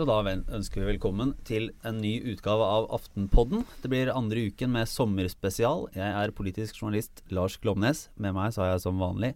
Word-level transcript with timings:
Så 0.00 0.06
da 0.08 0.22
ønsker 0.24 0.80
vi 0.80 0.94
velkommen 0.94 1.34
til 1.44 1.66
en 1.84 1.98
ny 2.00 2.14
utgave 2.32 2.64
av 2.64 2.86
Aftenpodden. 2.96 3.66
Det 3.82 3.90
blir 3.92 4.08
andre 4.08 4.46
uken 4.48 4.72
med 4.72 4.88
sommerspesial. 4.88 5.90
Jeg 5.92 6.08
er 6.22 6.32
politisk 6.32 6.78
journalist 6.80 7.20
Lars 7.28 7.58
Glomnes. 7.60 8.06
Med 8.16 8.32
meg 8.32 8.54
så 8.56 8.64
har 8.64 8.70
jeg 8.70 8.84
som 8.86 8.96
vanlig 8.96 9.34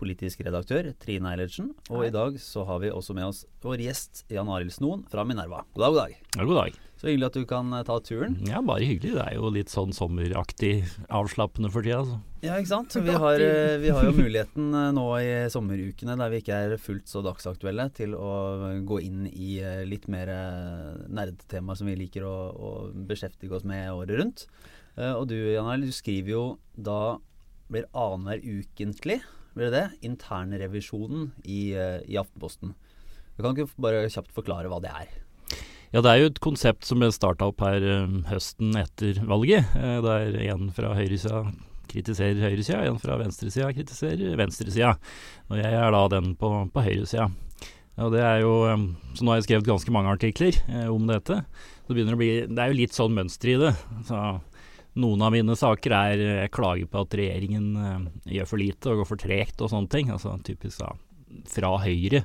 politisk 0.00 0.40
redaktør 0.48 0.94
Trine 1.04 1.34
Eilertsen. 1.34 1.74
Og 1.92 2.06
i 2.06 2.14
dag 2.14 2.40
så 2.40 2.64
har 2.64 2.80
vi 2.80 2.88
også 2.88 3.20
med 3.20 3.28
oss 3.28 3.44
vår 3.60 3.84
gjest 3.84 4.24
Jan 4.32 4.48
Arild 4.48 4.72
Snoen 4.72 5.04
fra 5.12 5.28
Minerva. 5.28 5.66
God 5.76 5.84
dag, 5.84 5.92
god 5.92 6.00
dag. 6.06 6.20
Ja, 6.38 6.48
god 6.48 6.62
dag. 6.62 6.84
Så 6.98 7.06
hyggelig 7.06 7.28
at 7.28 7.36
du 7.38 7.44
kan 7.46 7.68
eh, 7.76 7.84
ta 7.86 8.00
turen. 8.02 8.32
Ja, 8.48 8.58
bare 8.66 8.82
hyggelig. 8.82 9.12
Det 9.14 9.22
er 9.22 9.36
jo 9.36 9.50
litt 9.54 9.70
sånn 9.70 9.92
sommeraktig 9.94 10.72
avslappende 11.14 11.70
for 11.70 11.86
tida. 11.86 12.00
Altså. 12.02 12.16
Ja, 12.42 12.56
ikke 12.58 12.70
sant. 12.72 12.96
Vi 13.06 13.14
har, 13.22 13.42
eh, 13.42 13.76
vi 13.78 13.92
har 13.94 14.02
jo 14.08 14.16
muligheten 14.16 14.72
eh, 14.74 14.88
nå 14.96 15.04
i 15.22 15.28
sommerukene 15.54 16.16
der 16.18 16.32
vi 16.32 16.40
ikke 16.42 16.58
er 16.66 16.74
fullt 16.82 17.06
så 17.10 17.22
dagsaktuelle, 17.22 17.86
til 17.94 18.16
å 18.18 18.32
gå 18.86 18.98
inn 19.06 19.28
i 19.30 19.60
litt 19.86 20.08
mer 20.10 20.32
nerdtemaer 21.06 21.78
som 21.78 21.86
vi 21.90 21.94
liker 22.02 22.26
å, 22.26 22.34
å 22.50 22.72
beskjeftige 23.10 23.54
oss 23.60 23.66
med 23.68 23.92
året 23.94 24.18
rundt. 24.18 24.44
Eh, 24.98 25.12
Og 25.14 25.28
du 25.30 25.36
Jan 25.38 25.70
Arild, 25.70 25.86
du 25.92 25.94
skriver 25.94 26.34
jo 26.34 26.44
da 26.74 27.18
blir 27.70 27.86
annenhver 27.94 28.42
ukentlig, 28.42 29.20
blir 29.54 29.70
det 29.70 29.78
det? 29.78 30.10
Internrevisjonen 30.10 31.30
i, 31.44 31.70
i 31.76 32.18
Aftenposten. 32.18 32.74
Du 33.38 33.44
kan 33.44 33.54
ikke 33.54 33.70
bare 33.78 34.06
kjapt 34.10 34.34
forklare 34.34 34.70
hva 34.72 34.82
det 34.82 34.90
er? 34.90 35.10
Ja, 35.88 36.02
det 36.04 36.10
er 36.10 36.18
jo 36.20 36.28
et 36.28 36.42
konsept 36.44 36.84
som 36.84 37.00
ble 37.00 37.08
starta 37.14 37.48
opp 37.48 37.62
her 37.64 37.80
eh, 37.80 38.16
høsten 38.28 38.76
etter 38.76 39.22
valget. 39.24 39.70
eh, 39.78 39.98
der 40.04 40.36
en 40.50 40.68
fra 40.76 40.92
høyresida 40.98 41.46
kritiserer 41.88 42.42
høyresida, 42.44 42.82
en 42.84 42.98
fra 43.00 43.16
venstresida 43.16 43.70
kritiserer 43.72 44.36
venstresida. 44.36 44.98
Og 45.48 45.62
jeg 45.62 45.78
er 45.78 45.94
da 45.94 46.02
den 46.12 46.34
på, 46.36 46.50
på 46.74 46.84
høyresida. 46.84 47.30
Og 47.98 48.12
det 48.12 48.20
er 48.20 48.42
jo, 48.44 48.52
eh, 48.68 48.84
så 49.16 49.24
nå 49.24 49.32
har 49.32 49.40
jeg 49.40 49.48
skrevet 49.48 49.70
ganske 49.70 49.94
mange 49.96 50.12
artikler 50.12 50.60
eh, 50.68 50.90
om 50.92 51.08
dette. 51.08 51.40
Så 51.86 51.96
begynner 51.96 52.12
det, 52.12 52.18
å 52.18 52.20
bli, 52.20 52.30
det 52.52 52.62
er 52.62 52.74
jo 52.74 52.80
litt 52.82 52.98
sånn 52.98 53.16
mønster 53.16 53.54
i 53.54 53.58
det. 53.64 53.72
Så 54.10 54.20
noen 54.98 55.24
av 55.24 55.32
mine 55.32 55.56
saker 55.56 55.96
er 55.96 56.20
eh, 56.20 56.38
jeg 56.44 56.54
klager 56.58 56.92
på 56.92 57.06
at 57.06 57.16
regjeringen 57.16 57.68
eh, 57.80 58.08
gjør 58.36 58.52
for 58.52 58.60
lite 58.60 58.92
og 58.92 59.00
går 59.00 59.10
for 59.14 59.24
tregt 59.24 59.64
og 59.64 59.72
sånne 59.72 59.92
ting. 59.96 60.12
Altså 60.12 60.36
typisk 60.44 60.84
da 60.84 60.92
fra 61.48 61.74
Høyre 61.82 62.22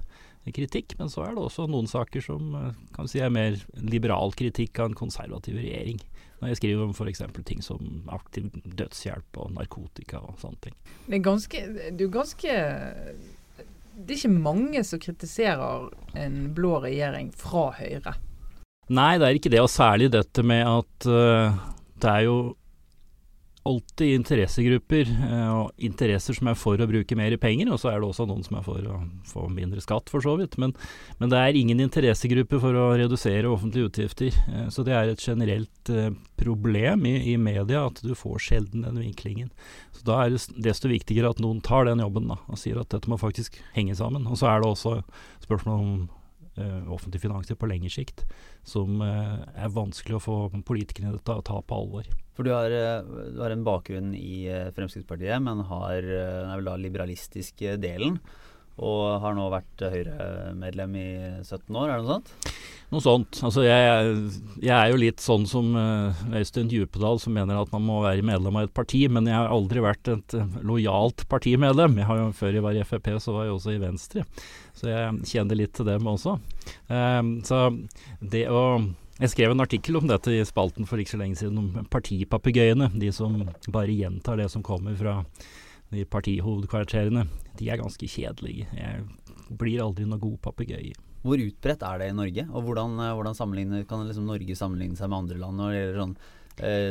kritikk, 0.52 0.98
men 1.00 1.12
så 1.12 1.24
er 1.24 1.36
det 1.36 1.44
også 1.44 1.68
noen 1.72 1.88
saker 1.88 2.24
som 2.26 2.56
eh, 2.60 2.82
kan 2.96 3.08
si 3.08 3.22
er 3.24 3.32
mer 3.34 3.56
liberal 3.80 4.34
kritikk 4.36 4.82
av 4.82 4.92
en 4.92 4.98
konservativ 4.98 5.56
regjering. 5.62 6.02
Når 6.42 6.52
jeg 6.52 6.60
skriver 6.60 6.84
om 6.84 6.92
f.eks. 6.92 7.22
ting 7.48 7.62
som 7.64 8.10
aktiv 8.12 8.50
dødshjelp 8.52 9.40
og 9.40 9.54
narkotika 9.56 10.20
og 10.20 10.42
sånne 10.42 10.60
ting. 10.66 10.76
Det 11.08 11.16
er 11.20 11.24
ganske, 11.24 11.62
du 11.96 12.04
er 12.10 12.12
ganske 12.12 12.58
Det 13.94 14.10
er 14.10 14.18
ikke 14.18 14.34
mange 14.34 14.84
som 14.84 15.00
kritiserer 15.00 15.88
en 16.20 16.38
blå 16.58 16.82
regjering 16.84 17.32
fra 17.38 17.70
Høyre. 17.78 18.18
Nei, 18.92 19.14
det 19.22 19.30
er 19.30 19.40
ikke 19.40 19.54
det, 19.54 19.62
og 19.64 19.72
særlig 19.72 20.12
dette 20.12 20.44
med 20.44 20.68
at 20.68 21.08
uh, 21.08 21.56
det 22.04 22.10
er 22.12 22.26
jo 22.26 22.36
alltid 23.64 24.16
interessegrupper 24.18 25.08
eh, 25.08 25.50
og 25.54 25.84
interesser 25.84 26.36
som 26.36 26.50
er 26.52 26.58
for 26.60 26.80
å 26.80 26.88
bruke 26.90 27.16
mer 27.18 27.36
penger, 27.42 27.72
og 27.72 27.80
så 27.80 27.92
er 27.92 28.02
det 28.02 28.10
også 28.10 28.26
noen 28.28 28.44
som 28.46 28.58
er 28.60 28.66
for 28.66 28.90
å 28.92 28.98
få 29.30 29.46
mindre 29.52 29.84
skatt, 29.84 30.12
for 30.12 30.24
så 30.24 30.36
vidt. 30.40 30.58
Men, 30.62 30.76
men 31.22 31.32
det 31.32 31.40
er 31.40 31.60
ingen 31.60 31.84
interessegrupper 31.84 32.60
for 32.64 32.80
å 32.80 32.88
redusere 33.00 33.52
offentlige 33.52 33.92
utgifter. 33.92 34.36
Eh, 34.52 34.68
så 34.74 34.86
det 34.88 34.96
er 34.98 35.12
et 35.12 35.24
generelt 35.24 35.94
eh, 35.94 36.12
problem 36.40 37.08
i, 37.08 37.16
i 37.34 37.38
media 37.40 37.86
at 37.88 38.04
du 38.04 38.12
får 38.20 38.42
sjelden 38.50 38.84
den 38.88 39.00
vinklingen. 39.00 39.54
Så 39.96 40.04
da 40.10 40.20
er 40.24 40.34
det 40.34 40.44
desto 40.66 40.92
viktigere 40.92 41.32
at 41.32 41.40
noen 41.44 41.64
tar 41.64 41.88
den 41.88 42.04
jobben 42.04 42.28
da, 42.34 42.42
og 42.50 42.60
sier 42.60 42.82
at 42.82 42.92
dette 42.92 43.12
må 43.12 43.20
faktisk 43.22 43.62
henge 43.78 43.96
sammen. 44.00 44.28
Og 44.28 44.42
så 44.42 44.52
er 44.52 44.60
det 44.60 44.74
også 44.74 45.00
spørsmål 45.46 45.80
om 45.80 45.96
offentlige 46.94 47.24
finanser 47.24 47.58
på 47.58 47.66
lengre 47.66 47.90
sikt, 47.90 48.20
som 48.62 49.02
er 49.02 49.72
vanskelig 49.74 50.20
å 50.20 50.22
få 50.22 50.36
politikerne 50.68 51.16
til 51.16 51.40
å 51.40 51.46
ta 51.48 51.58
på 51.66 51.80
alvor. 51.80 52.06
For 52.34 52.46
du 52.46 52.54
har, 52.54 52.72
eh, 52.74 53.04
du 53.34 53.42
har 53.42 53.54
en 53.54 53.66
bakgrunn 53.66 54.14
i 54.18 54.48
eh, 54.50 54.72
Fremskrittspartiet, 54.74 55.38
men 55.44 55.66
har 55.70 56.00
eh, 56.02 56.40
er 56.48 56.58
vel 56.58 56.72
da 56.72 56.80
liberalistisk 56.82 57.62
eh, 57.62 57.78
delen. 57.82 58.18
Og 58.82 59.20
har 59.22 59.36
nå 59.38 59.44
vært 59.54 59.84
Høyre-medlem 59.86 60.96
i 60.98 61.10
17 61.44 61.76
år, 61.78 61.92
er 61.92 62.00
det 62.00 62.08
noe 62.08 62.16
sånt? 62.16 62.56
Noe 62.90 63.04
sånt. 63.06 63.42
Altså 63.46 63.68
jeg, 63.68 64.08
jeg 64.66 64.74
er 64.74 64.90
jo 64.90 64.98
litt 64.98 65.22
sånn 65.22 65.46
som 65.50 65.70
Øystein 65.78 66.72
Djupedal, 66.72 67.22
som 67.22 67.38
mener 67.38 67.60
at 67.60 67.70
man 67.74 67.86
må 67.86 68.00
være 68.02 68.26
medlem 68.26 68.58
av 68.58 68.66
et 68.66 68.74
parti, 68.74 69.04
men 69.14 69.30
jeg 69.30 69.38
har 69.38 69.54
aldri 69.54 69.84
vært 69.86 70.10
et 70.16 70.36
lojalt 70.66 71.22
partimedlem. 71.30 72.00
Jeg 72.02 72.10
har 72.10 72.22
jo 72.24 72.26
Før 72.40 72.58
jeg 72.58 72.66
var 72.66 72.82
i 72.82 72.88
Frp, 72.90 73.12
så 73.22 73.38
var 73.38 73.46
jeg 73.46 73.54
også 73.60 73.76
i 73.76 73.84
Venstre, 73.86 74.26
så 74.74 74.90
jeg 74.90 75.30
kjenner 75.36 75.62
litt 75.62 75.78
til 75.78 75.90
dem 75.92 76.10
også. 76.10 76.40
Um, 76.90 77.34
så 77.46 77.68
det 78.26 78.48
å 78.50 78.66
jeg 79.24 79.32
skrev 79.32 79.54
en 79.54 79.64
artikkel 79.64 79.96
om 79.96 80.08
dette 80.10 80.34
i 80.36 80.44
spalten 80.44 80.88
for 80.88 81.00
ikke 81.00 81.14
så 81.14 81.20
lenge 81.22 81.40
siden, 81.40 81.60
om 81.62 81.86
partipapegøyene. 81.94 82.90
De 83.00 83.12
som 83.16 83.38
bare 83.72 83.96
gjentar 83.96 84.42
det 84.42 84.50
som 84.52 84.66
kommer 84.66 84.98
fra 85.00 85.22
de 85.94 86.04
partihovedkvarterene. 86.10 87.24
De 87.60 87.70
er 87.72 87.80
ganske 87.80 88.10
kjedelige. 88.10 88.68
Jeg 88.76 89.06
blir 89.60 89.84
aldri 89.86 90.08
noen 90.10 90.20
god 90.20 90.40
papegøye. 90.44 90.96
Hvor 91.24 91.40
utbredt 91.40 91.86
er 91.88 92.02
det 92.02 92.10
i 92.12 92.18
Norge? 92.18 92.44
Og 92.52 92.66
hvordan, 92.68 92.98
eh, 93.00 93.14
hvordan 93.16 93.88
kan 93.88 94.08
liksom 94.10 94.28
Norge 94.28 94.56
sammenligne 94.60 94.98
seg 95.00 95.08
med 95.08 95.20
andre 95.20 95.40
land 95.40 95.56
når 95.58 95.72
det 95.72 95.80
gjelder 95.80 96.02
sånn, 96.02 96.18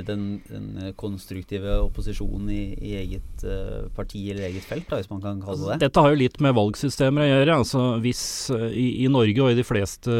den, 0.06 0.41
den 0.49 0.65
eh, 0.83 0.93
konstruktive 0.99 1.77
opposisjonen 1.84 2.50
i, 2.50 2.62
i 2.83 2.95
eget 2.99 3.45
uh, 3.47 3.87
parti 3.95 4.25
eller 4.33 4.49
eget 4.49 4.67
felt, 4.67 4.89
da, 4.91 4.99
hvis 4.99 5.11
man 5.11 5.23
kan 5.23 5.39
kalle 5.43 5.61
det 5.61 5.71
det? 5.71 5.78
Dette 5.87 6.03
har 6.03 6.12
jo 6.12 6.19
litt 6.19 6.41
med 6.43 6.56
valgsystemer 6.59 7.23
å 7.23 7.28
gjøre. 7.31 7.59
altså 7.62 7.83
hvis 8.03 8.23
eh, 8.55 8.67
i, 8.75 8.87
I 9.05 9.11
Norge 9.12 9.45
og 9.45 9.53
i 9.53 9.59
de 9.59 9.67
fleste 9.67 10.12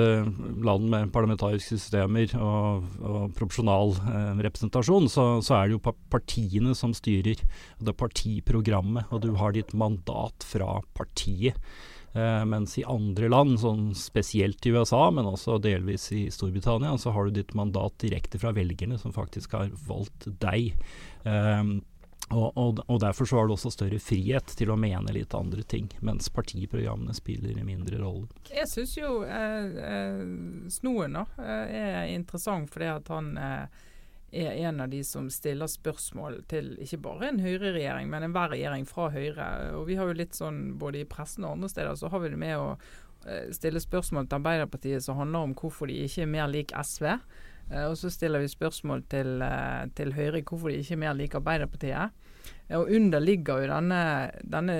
land 0.63 0.87
med 0.93 1.13
parlamentariske 1.15 1.75
systemer 1.75 2.37
og, 2.39 2.87
og 3.03 3.35
proporsjonal 3.39 3.97
eh, 3.99 4.43
representasjon, 4.47 5.11
så, 5.11 5.27
så 5.45 5.59
er 5.59 5.71
det 5.71 5.79
jo 5.79 5.97
partiene 6.13 6.77
som 6.79 6.95
styrer. 6.97 7.43
Det 7.83 7.95
er 7.95 7.99
partiprogrammet, 7.99 9.11
og 9.11 9.25
du 9.27 9.33
har 9.41 9.57
ditt 9.57 9.75
mandat 9.75 10.47
fra 10.47 10.79
partiet. 10.95 11.59
Eh, 12.13 12.45
mens 12.45 12.77
i 12.79 12.85
andre 12.85 13.29
land, 13.33 13.57
sånn 13.61 13.93
spesielt 13.97 14.67
i 14.67 14.75
USA, 14.75 15.07
men 15.11 15.31
også 15.31 15.57
delvis 15.65 16.11
i 16.13 16.27
Storbritannia, 16.33 16.93
så 17.01 17.15
har 17.17 17.25
du 17.29 17.39
ditt 17.39 17.55
mandat 17.57 17.97
direkte 18.05 18.41
fra 18.43 18.53
velgerne, 18.53 18.99
som 19.01 19.15
faktisk 19.17 19.57
har 19.57 19.73
valgt 19.89 20.29
deg. 20.43 20.75
Eh, 21.25 21.63
og, 22.33 22.57
og, 22.57 22.81
og 22.87 23.01
derfor 23.03 23.29
så 23.29 23.39
har 23.39 23.49
du 23.49 23.55
også 23.57 23.73
større 23.75 23.99
frihet 24.01 24.55
til 24.57 24.73
å 24.73 24.79
mene 24.81 25.13
litt 25.13 25.35
andre 25.37 25.65
ting, 25.69 25.89
mens 26.05 26.31
partiprogrammene 26.33 27.15
spiller 27.17 27.57
en 27.59 27.69
mindre 27.69 28.01
rolle. 28.01 28.29
Jeg 28.53 28.69
syns 28.71 28.95
jo 28.97 29.23
eh, 29.27 29.81
eh, 29.89 30.23
Snoen 30.73 31.19
eh, 31.19 31.75
er 31.81 32.13
interessant 32.13 32.73
fordi 32.73 32.89
at 32.93 33.11
han 33.13 33.33
eh, 33.41 33.83
er 34.33 34.57
en 34.67 34.81
av 34.81 34.89
de 34.89 35.03
som 35.05 35.29
stiller 35.31 35.69
spørsmål 35.69 36.41
til 36.49 36.73
ikke 36.81 37.01
bare 37.05 37.29
en 37.29 37.41
Høyre-regjering, 37.43 38.09
men 38.11 38.27
enhver 38.27 38.55
regjering 38.55 38.87
fra 38.89 39.11
Høyre. 39.13 39.49
Og 39.77 39.87
vi 39.91 39.99
har 39.99 40.09
jo 40.09 40.17
litt 40.17 40.37
sånn 40.37 40.79
både 40.81 41.03
i 41.03 41.09
pressen 41.09 41.45
og 41.45 41.59
andre 41.59 41.73
steder 41.73 41.99
så 42.01 42.11
har 42.13 42.23
vi 42.23 42.33
det 42.33 42.41
med 42.41 42.57
å 42.57 42.69
eh, 42.73 43.51
stille 43.55 43.83
spørsmål 43.83 44.29
til 44.29 44.41
Arbeiderpartiet 44.41 45.05
som 45.05 45.21
handler 45.21 45.49
om 45.49 45.57
hvorfor 45.59 45.91
de 45.91 46.01
ikke 46.07 46.25
er 46.25 46.33
mer 46.33 46.49
lik 46.53 46.73
SV. 46.73 47.11
Eh, 47.13 47.85
og 47.85 47.97
så 48.01 48.11
stiller 48.13 48.43
vi 48.43 48.51
spørsmål 48.53 49.05
til, 49.13 49.35
eh, 49.45 49.85
til 49.99 50.17
Høyre 50.17 50.43
hvorfor 50.43 50.73
de 50.73 50.81
ikke 50.81 50.97
er 50.97 51.05
mer 51.05 51.19
lik 51.19 51.37
Arbeiderpartiet. 51.39 52.17
Og 52.73 52.89
under 52.89 53.21
ligger 53.21 53.63
jo 53.63 53.69
denne, 53.69 54.03
denne 54.49 54.77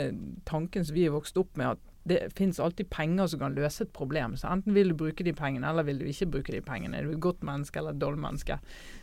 tanken 0.49 0.85
som 0.85 0.97
vi 0.97 1.05
er 1.07 1.13
vokst 1.13 1.37
opp 1.37 1.59
med, 1.61 1.77
at 1.77 1.92
det 2.05 2.33
finnes 2.35 2.61
alltid 2.61 2.91
penger 2.91 3.27
som 3.31 3.41
kan 3.45 3.55
løse 3.55 3.85
et 3.85 3.93
problem. 3.95 4.37
Så 4.37 4.49
enten 4.51 4.75
vil 4.75 4.91
du 4.91 4.99
bruke 4.99 5.25
de 5.25 5.35
pengene, 5.39 5.69
eller 5.69 5.87
vil 5.87 6.01
du 6.03 6.09
ikke 6.11 6.31
bruke 6.35 6.55
de 6.55 6.63
pengene. 6.65 6.99
Er 6.99 7.07
du 7.07 7.15
et 7.15 7.23
godt 7.23 7.45
menneske 7.47 7.79
eller 7.79 7.95
et 7.95 8.03
dårlig 8.03 8.23
menneske? 8.25 8.59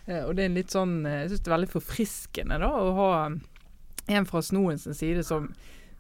Eh, 0.06 0.24
og 0.26 0.36
det 0.36 0.46
er 0.46 0.56
litt 0.56 0.76
sånn, 0.76 1.06
eh, 1.08 1.22
Jeg 1.24 1.32
syns 1.32 1.44
det 1.46 1.52
er 1.52 1.58
veldig 1.58 1.74
forfriskende 1.78 2.60
da, 2.60 2.70
å 2.70 2.94
ha 3.00 3.12
en 4.10 4.26
fra 4.26 4.42
Snoens 4.42 4.88
side 4.98 5.24
som 5.24 5.52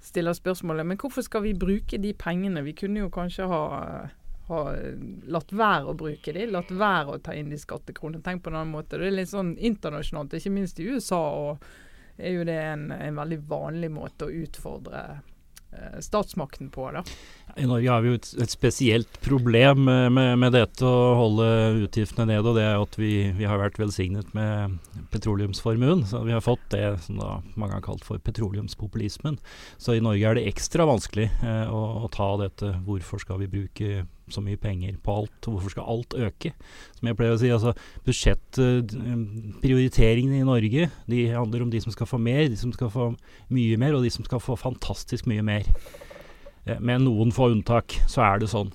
stiller 0.02 0.34
spørsmålet 0.34 0.88
men 0.88 0.98
hvorfor 0.98 1.22
skal 1.22 1.44
vi 1.44 1.54
bruke 1.54 2.00
de 2.00 2.14
pengene? 2.14 2.64
Vi 2.64 2.74
kunne 2.74 3.04
jo 3.04 3.10
kanskje 3.14 3.48
ha 3.52 3.64
ha 4.50 4.62
latt 5.30 5.52
være 5.54 5.92
å 5.92 5.98
bruke 5.98 6.34
de, 6.34 6.48
latt 6.50 6.72
være 6.74 7.14
å 7.14 7.22
ta 7.22 7.36
inn 7.38 7.52
de 7.52 7.58
skattekronene. 7.62 8.24
Tenk 8.26 8.42
på 8.44 8.50
en 8.50 8.58
annen 8.58 8.74
måte. 8.74 8.98
Det 8.98 9.06
er 9.06 9.14
litt 9.14 9.30
sånn 9.30 9.54
internasjonalt, 9.56 10.34
ikke 10.34 10.54
minst 10.56 10.82
i 10.82 10.88
USA, 10.90 11.20
og 11.20 11.68
er 12.18 12.34
jo 12.34 12.48
det 12.48 12.58
en, 12.58 12.88
en 12.96 13.20
veldig 13.22 13.40
vanlig 13.50 13.92
måte 13.94 14.26
å 14.26 14.34
utfordre 14.42 15.04
statsmakten 16.02 16.70
på. 16.74 16.88
da. 16.92 17.04
I 17.58 17.66
Norge 17.68 17.90
har 17.92 18.02
vi 18.02 18.12
jo 18.12 18.18
et, 18.18 18.30
et 18.44 18.52
spesielt 18.52 19.20
problem 19.24 19.84
med, 19.88 20.12
med, 20.16 20.32
med 20.42 20.54
dette 20.56 20.86
å 20.86 21.16
holde 21.20 21.48
utgiftene 21.86 22.30
nede, 22.32 22.46
og 22.50 22.58
det 22.58 22.66
er 22.66 22.78
at 22.82 22.98
vi, 23.00 23.14
vi 23.38 23.48
har 23.50 23.62
vært 23.62 23.80
velsignet 23.82 24.34
med 24.38 24.78
petroleumsformuen. 25.14 26.06
Så 26.10 26.24
vi 26.28 26.36
har 26.36 26.46
fått 26.46 26.66
det 26.74 26.86
som 27.06 27.20
da 27.22 27.32
mange 27.56 27.78
har 27.78 27.86
kalt 27.86 28.06
for 28.08 28.22
petroleumspopulismen. 28.24 29.40
Så 29.82 29.98
i 29.98 30.04
Norge 30.04 30.30
er 30.30 30.40
det 30.40 30.48
ekstra 30.52 30.88
vanskelig 30.90 31.30
eh, 31.42 31.68
å, 31.74 31.84
å 32.06 32.12
ta 32.14 32.32
dette 32.42 32.76
hvorfor 32.86 33.22
skal 33.22 33.44
vi 33.44 33.52
bruke 33.60 34.06
så 34.34 34.42
mye 34.46 34.58
penger 34.62 34.94
på 35.04 35.10
alt, 35.22 35.40
hvorfor 35.46 35.70
skal 35.74 35.90
alt 35.92 36.12
øke? 36.18 36.50
Som 37.00 37.06
jeg 37.10 37.18
pleier 37.20 37.36
å 37.36 37.42
si, 37.42 37.50
altså 37.54 37.72
budsjettprioriteringene 38.08 40.38
i 40.42 40.48
Norge 40.48 40.84
de 41.10 41.20
handler 41.34 41.60
om 41.66 41.72
de 41.74 41.80
som 41.84 41.92
skal 41.96 42.08
få 42.10 42.18
mer, 42.22 42.44
de 42.50 42.58
som 42.60 42.72
skal 42.76 42.90
få 42.94 43.06
mye 43.54 43.78
mer, 43.82 43.94
og 43.98 44.04
de 44.06 44.12
som 44.14 44.24
skal 44.28 44.42
få 44.44 44.54
fantastisk 44.60 45.24
mye 45.30 45.44
mer. 45.46 45.64
Eh, 46.66 46.80
Med 46.80 47.02
noen 47.06 47.32
få 47.36 47.44
unntak 47.54 47.88
så 48.08 48.20
er 48.28 48.36
det 48.44 48.50
sånn. 48.52 48.72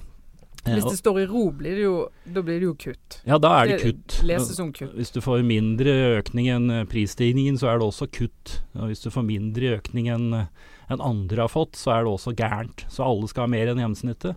Hvis 0.64 0.86
det 0.88 0.96
står 0.96 1.18
i 1.20 1.26
ro, 1.28 1.50
blir 1.52 1.76
det 1.76 1.84
jo, 1.84 2.08
da 2.24 2.40
blir 2.40 2.56
det 2.62 2.68
jo 2.70 2.74
kutt. 2.80 3.18
Ja, 3.28 3.36
da 3.36 3.50
er 3.60 3.68
det 3.68 3.82
kutt. 3.82 4.14
Leses 4.24 4.56
om 4.62 4.70
kutt. 4.72 4.94
Hvis 4.96 5.12
du 5.12 5.20
får 5.20 5.44
mindre 5.44 5.92
økning 6.16 6.48
enn 6.48 6.86
prisstigningen, 6.88 7.58
så 7.60 7.68
er 7.68 7.76
det 7.82 7.88
også 7.90 8.08
kutt. 8.08 8.62
Og 8.72 8.88
hvis 8.88 9.04
du 9.04 9.10
får 9.12 9.26
mindre 9.28 9.74
økning 9.76 10.08
enn 10.14 10.32
en 10.32 11.00
andre 11.04 11.44
har 11.44 11.52
fått, 11.52 11.76
så 11.76 11.92
er 11.92 12.00
det 12.04 12.10
også 12.14 12.32
gærent. 12.38 12.86
Så 12.88 13.04
alle 13.04 13.28
skal 13.28 13.44
ha 13.44 13.50
mer 13.52 13.68
enn 13.72 13.80
gjennomsnittet. 13.82 14.34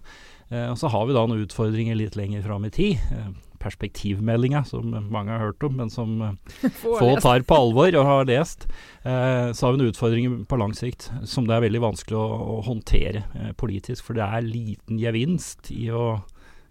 Eh, 0.50 0.70
og 0.72 0.78
så 0.80 0.92
har 0.92 1.08
vi 1.08 1.16
da 1.18 1.26
noen 1.28 1.44
utfordringer 1.46 1.98
litt 2.00 2.18
lenger 2.20 2.46
fram 2.46 2.68
i 2.68 2.74
tid. 2.74 3.04
Eh, 3.12 3.30
perspektivmeldinga, 3.58 4.64
som 4.70 4.94
mange 5.12 5.34
har 5.34 5.48
hørt 5.48 5.64
om, 5.66 5.76
men 5.80 5.90
som 5.92 6.22
eh, 6.22 6.70
få 6.84 7.16
tar 7.24 7.44
på 7.48 7.58
alvor 7.58 8.00
og 8.00 8.08
har 8.12 8.30
lest. 8.30 8.68
Eh, 9.04 9.52
så 9.52 9.66
har 9.66 9.76
vi 9.76 9.82
noen 9.82 9.92
utfordringer 9.92 10.40
på 10.48 10.62
lang 10.62 10.76
sikt 10.78 11.10
som 11.26 11.50
det 11.50 11.58
er 11.58 11.66
veldig 11.68 11.84
vanskelig 11.90 12.20
å, 12.20 12.28
å 12.58 12.62
håndtere 12.68 13.26
politisk. 13.60 14.06
For 14.08 14.18
det 14.18 14.28
er 14.28 14.48
liten 14.48 15.02
gevinst 15.02 15.72
i 15.76 15.90
å 15.92 16.22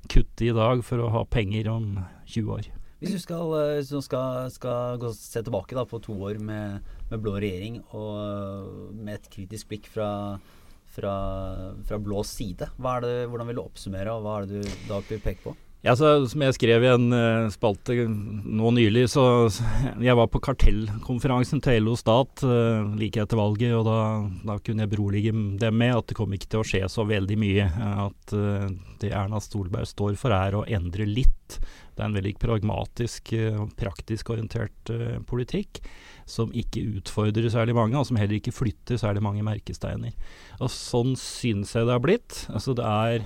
kutte 0.07 0.47
i 0.47 0.55
dag 0.55 0.83
for 0.87 1.03
å 1.03 1.13
ha 1.13 1.27
penger 1.29 1.71
om 1.73 1.97
20 2.31 2.59
år. 2.59 2.73
Hvis 2.97 3.13
du 3.13 3.21
skal, 3.21 3.51
hvis 3.77 3.91
du 3.93 3.99
skal, 4.01 4.47
skal 4.55 5.01
gå, 5.01 5.11
se 5.13 5.43
tilbake 5.45 5.77
da, 5.77 5.85
på 5.85 6.01
to 6.01 6.15
år 6.31 6.39
med, 6.41 6.87
med, 7.11 7.19
blå 7.21 7.35
regjering 7.37 7.83
og 7.93 8.95
med 8.97 9.19
et 9.19 9.29
kritisk 9.33 9.69
blikk 9.69 9.91
fra, 9.93 10.09
fra, 10.97 11.15
fra 11.87 12.01
blå 12.03 12.25
side, 12.27 12.71
det, 13.05 13.15
hvordan 13.29 13.51
vil 13.51 13.61
du 13.61 13.65
oppsummere, 13.67 14.17
og 14.17 14.25
hva 14.25 14.41
er 14.41 14.51
det 14.51 14.65
du 14.65 14.75
da 14.89 15.01
vil 15.07 15.23
peke 15.23 15.45
på? 15.45 15.57
Ja, 15.87 15.93
så, 15.95 16.09
som 16.27 16.43
jeg 16.43 16.55
skrev 16.57 16.83
i 16.83 16.89
en 16.91 17.13
uh, 17.15 17.47
spalte 17.53 17.95
nå 18.09 18.73
nylig, 18.75 19.05
så 19.13 19.47
jeg 20.03 20.17
var 20.19 20.27
på 20.33 20.41
kartellkonferansen 20.43 21.61
til 21.63 21.85
LO 21.87 21.95
Stat 22.01 22.43
uh, 22.43 22.89
like 22.99 23.23
etter 23.23 23.39
valget, 23.39 23.71
og 23.77 23.85
da, 23.87 24.01
da, 24.49 24.57
kunne 24.59 24.83
jeg 24.83 24.91
berolige 24.97 25.35
dem 25.63 25.79
med 25.79 25.95
at 25.95 26.09
det 26.11 26.17
kom 26.19 26.35
ikke 26.35 26.51
til 26.51 26.65
å 26.65 26.67
skje 26.67 26.83
så 26.91 27.07
veldig 27.07 27.39
mye. 27.39 27.69
At 28.09 28.35
uh, 28.35 28.67
det 28.99 29.13
Erna 29.15 29.39
Stolberg 29.45 29.87
står 29.87 30.19
for 30.19 30.35
er 30.35 30.59
å 30.59 30.67
endre 30.67 31.07
litt. 31.07 31.61
Det 31.97 32.05
er 32.05 32.11
en 32.11 32.19
veldig 32.19 32.35
pragmatisk 32.43 33.33
og 33.57 33.71
praktisk 33.79 34.29
orientert 34.35 34.91
politikk 35.27 35.81
som 36.29 36.53
ikke 36.53 36.83
utfordrer 36.99 37.49
særlig 37.49 37.73
mange, 37.79 37.97
og 37.97 38.05
som 38.05 38.19
heller 38.21 38.37
ikke 38.37 38.53
flytter 38.53 39.01
særlig 39.01 39.23
mange 39.25 39.45
merkesteiner. 39.47 40.13
Og 40.61 40.69
sånn 40.75 41.15
synes 41.17 41.73
jeg 41.73 41.89
det 41.89 41.95
har 41.95 42.05
blitt. 42.05 42.43
Altså 42.53 42.77
det 42.77 42.85
er 42.85 43.25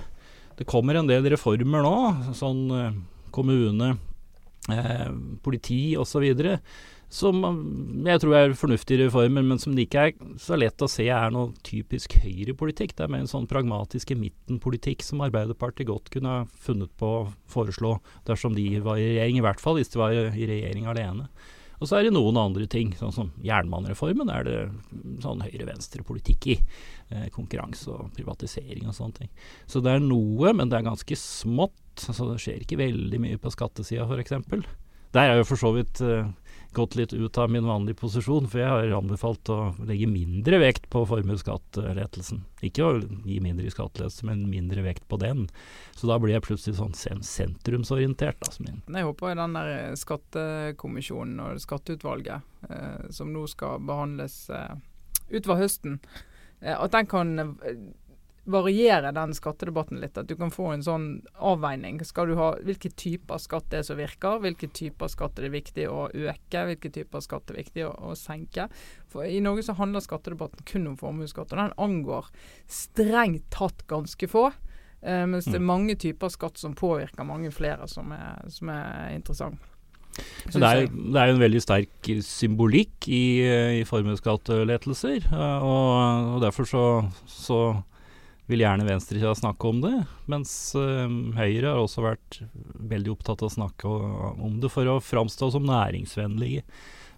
det 0.61 0.67
kommer 0.69 0.93
en 0.99 1.07
del 1.09 1.25
reformer 1.33 1.81
nå, 1.81 1.95
sånn 2.37 2.59
eh, 2.75 2.97
kommune, 3.33 3.95
eh, 4.69 5.07
politi 5.41 5.95
osv., 5.97 6.27
som 7.11 7.41
jeg 8.07 8.21
tror 8.23 8.35
er 8.37 8.53
fornuftige 8.55 9.05
reformer, 9.05 9.43
men 9.43 9.59
som 9.59 9.75
det 9.75 9.87
ikke 9.87 10.05
er 10.07 10.35
så 10.39 10.55
lett 10.59 10.81
å 10.81 10.89
se 10.91 11.09
er 11.11 11.33
noe 11.35 11.51
typisk 11.67 12.15
høyrepolitikk. 12.23 12.95
Det 12.95 13.03
er 13.05 13.11
mer 13.11 13.25
en 13.25 13.31
sånn 13.31 13.49
pragmatiske 13.51 14.15
midtenpolitikk 14.15 15.03
som 15.03 15.23
Arbeiderpartiet 15.25 15.89
godt 15.89 16.11
kunne 16.13 16.37
ha 16.37 16.43
funnet 16.63 16.93
på 16.99 17.09
å 17.17 17.25
foreslå 17.51 17.97
dersom 18.29 18.55
de 18.55 18.67
var 18.85 19.01
i 19.01 19.09
regjering, 19.09 19.41
i 19.41 19.45
hvert 19.45 19.63
fall 19.63 19.79
hvis 19.79 19.91
de 19.91 19.99
var 19.99 20.15
i 20.15 20.47
regjering 20.47 20.87
alene. 20.87 21.27
Og 21.81 21.89
så 21.89 21.97
er 21.97 22.05
det 22.05 22.13
noen 22.13 22.37
andre 22.37 22.67
ting, 22.69 22.91
sånn 22.93 23.13
som 23.13 23.29
jernbanereformen 23.41 24.29
er 24.29 24.45
det 24.45 24.57
sånn 25.23 25.41
høyre-venstre-politikk 25.41 26.47
i. 26.53 26.57
Eh, 27.09 27.25
konkurranse 27.33 27.89
og 27.91 28.11
privatisering 28.15 28.85
og 28.85 28.93
sånne 28.95 29.23
ting. 29.23 29.31
Så 29.65 29.81
det 29.83 29.95
er 29.97 30.05
noe, 30.05 30.53
men 30.53 30.69
det 30.69 30.77
er 30.77 30.85
ganske 30.85 31.17
smått. 31.17 32.05
Altså 32.05 32.29
det 32.29 32.37
skjer 32.39 32.61
ikke 32.63 32.79
veldig 32.79 33.19
mye 33.25 33.41
på 33.41 33.51
skattesida 33.51 34.05
f.eks. 34.05 34.37
Der 35.11 35.25
er 35.33 35.41
jo 35.41 35.47
for 35.49 35.59
så 35.59 35.73
vidt 35.75 35.99
eh, 36.05 36.29
gått 36.73 36.95
litt 36.95 37.13
ut 37.13 37.37
av 37.37 37.51
min 37.51 37.65
vanlige 37.67 37.99
posisjon, 37.99 38.47
for 38.47 38.61
jeg 38.61 38.69
har 38.71 38.93
anbefalt 38.95 39.49
å 39.51 39.59
legge 39.87 40.07
mindre 40.07 40.61
vekt 40.61 40.87
på 40.93 41.03
formuesskattelettelsen. 41.09 42.43
Ikke 42.63 42.85
å 42.87 43.01
gi 43.27 43.39
mindre 43.43 43.67
i 43.67 43.73
skattelettelse, 43.73 44.25
men 44.29 44.45
mindre 44.49 44.85
vekt 44.85 45.07
på 45.11 45.19
den. 45.21 45.47
Så 45.97 46.07
da 46.07 46.17
blir 46.21 46.37
jeg 46.37 46.45
plutselig 46.47 46.77
sånn 46.79 46.95
sentrumsorientert. 46.95 48.39
Da, 48.41 48.51
som 48.55 48.69
jeg 48.71 49.07
håper 49.07 49.35
den 49.35 49.57
der 49.57 49.73
eh, 49.75 49.97
skattekommisjonen 49.99 51.43
og 51.43 51.61
skatteutvalget 51.61 52.69
eh, 52.69 53.07
som 53.11 53.33
nå 53.35 53.43
skal 53.51 53.83
behandles 53.83 54.45
eh, 54.53 54.75
utover 55.31 55.65
høsten, 55.65 55.99
eh, 56.61 56.75
at 56.77 56.95
den 56.95 57.09
kan 57.11 57.35
eh, 57.43 57.75
variere 58.49 59.11
den 59.13 59.33
skattedebatten 59.37 59.99
litt. 60.01 60.17
At 60.17 60.29
du 60.29 60.35
kan 60.39 60.51
få 60.53 60.71
en 60.73 60.83
sånn 60.85 61.07
avveining. 61.37 61.99
Skal 62.05 62.31
du 62.31 62.35
ha, 62.39 62.51
Hvilke 62.65 62.89
typer 62.97 63.41
skatt 63.41 63.69
det 63.71 63.81
er 63.81 63.87
som 63.87 63.99
virker? 63.99 64.41
Hvilke 64.41 64.71
typer 64.73 65.11
skatt 65.11 65.37
er 65.37 65.47
det 65.47 65.53
viktig 65.53 65.87
å 65.91 66.07
øke? 66.09 66.65
Hvilke 66.71 66.91
typer 66.93 67.23
skatt 67.23 67.53
er 67.53 67.61
viktig 67.61 67.85
å, 67.87 67.93
å, 68.11 68.15
senke? 68.17 68.67
For 69.11 69.27
I 69.27 69.41
Norge 69.43 69.67
så 69.67 69.77
handler 69.77 70.03
skattedebatten 70.03 70.65
kun 70.67 70.89
om 70.89 70.97
formuesskatt, 70.99 71.53
og 71.53 71.61
den 71.61 71.75
angår 71.81 72.31
strengt 72.71 73.45
tatt 73.53 73.85
ganske 73.91 74.31
få. 74.31 74.49
Eh, 75.01 75.25
mens 75.29 75.45
det 75.49 75.59
er 75.59 75.65
mm. 75.65 75.69
mange 75.69 75.97
typer 76.01 76.33
skatt 76.33 76.57
som 76.61 76.77
påvirker 76.77 77.27
mange 77.27 77.53
flere, 77.53 77.87
som 77.89 78.09
er, 78.15 78.41
som 78.53 78.73
er 78.73 79.13
interessant. 79.17 79.69
Det 80.51 80.59
er, 80.59 80.89
det 80.91 81.15
er, 81.15 81.29
jo 81.29 81.35
en 81.37 81.45
veldig 81.45 81.61
sterk 81.63 82.09
symbolikk 82.25 83.05
i, 83.07 83.23
i 83.79 83.85
formuesskattelettelser. 83.87 85.29
Og, 85.31 86.33
og 86.35 86.41
derfor 86.43 86.67
så, 86.67 86.83
så 87.31 87.61
vil 88.51 88.63
gjerne 88.65 88.87
venstresida 88.87 89.33
snakke 89.37 89.69
om 89.69 89.81
det, 89.83 89.93
mens 90.31 90.51
uh, 90.77 91.07
Høyre 91.37 91.73
har 91.73 91.81
også 91.81 92.03
vært 92.05 92.41
veldig 92.91 93.13
opptatt 93.15 93.43
av 93.43 93.49
å 93.49 93.55
snakke 93.55 93.91
om 93.91 94.59
det 94.61 94.71
for 94.73 94.89
å 94.91 94.99
framstå 95.03 95.51
som 95.55 95.65
næringsvennlige. 95.69 96.65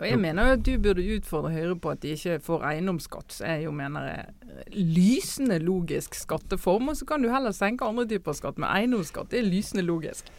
Og 0.02 0.08
jeg 0.10 0.20
mener 0.20 0.48
jo 0.48 0.56
at 0.58 0.64
du 0.66 0.72
burde 0.82 1.04
utfordre 1.16 1.54
Høyre 1.54 1.76
på 1.80 1.92
at 1.94 2.02
de 2.04 2.16
ikke 2.18 2.40
får 2.44 2.66
eiendomsskatt, 2.72 3.36
som 3.36 3.48
jeg 3.48 3.68
jo 3.68 3.76
mener 3.76 4.10
er 4.10 4.74
lysende 4.74 5.60
logisk 5.64 6.18
skatteform. 6.18 6.92
Og 6.92 7.00
så 7.00 7.08
kan 7.08 7.24
du 7.24 7.30
heller 7.32 7.56
senke 7.56 7.88
andre 7.88 8.08
typer 8.10 8.36
skatt, 8.36 8.60
men 8.60 8.72
eiendomsskatt 8.72 9.32
det 9.32 9.40
er 9.40 9.48
lysende 9.48 9.86
logisk. 9.88 10.32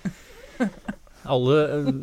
Alle, 1.25 1.57